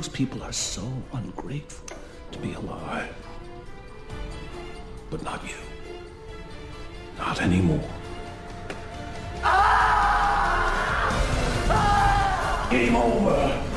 [0.00, 1.94] Most people are so ungrateful
[2.32, 3.14] to be alive.
[5.10, 5.60] But not you.
[7.18, 7.90] Not anymore.
[12.70, 13.69] Game over.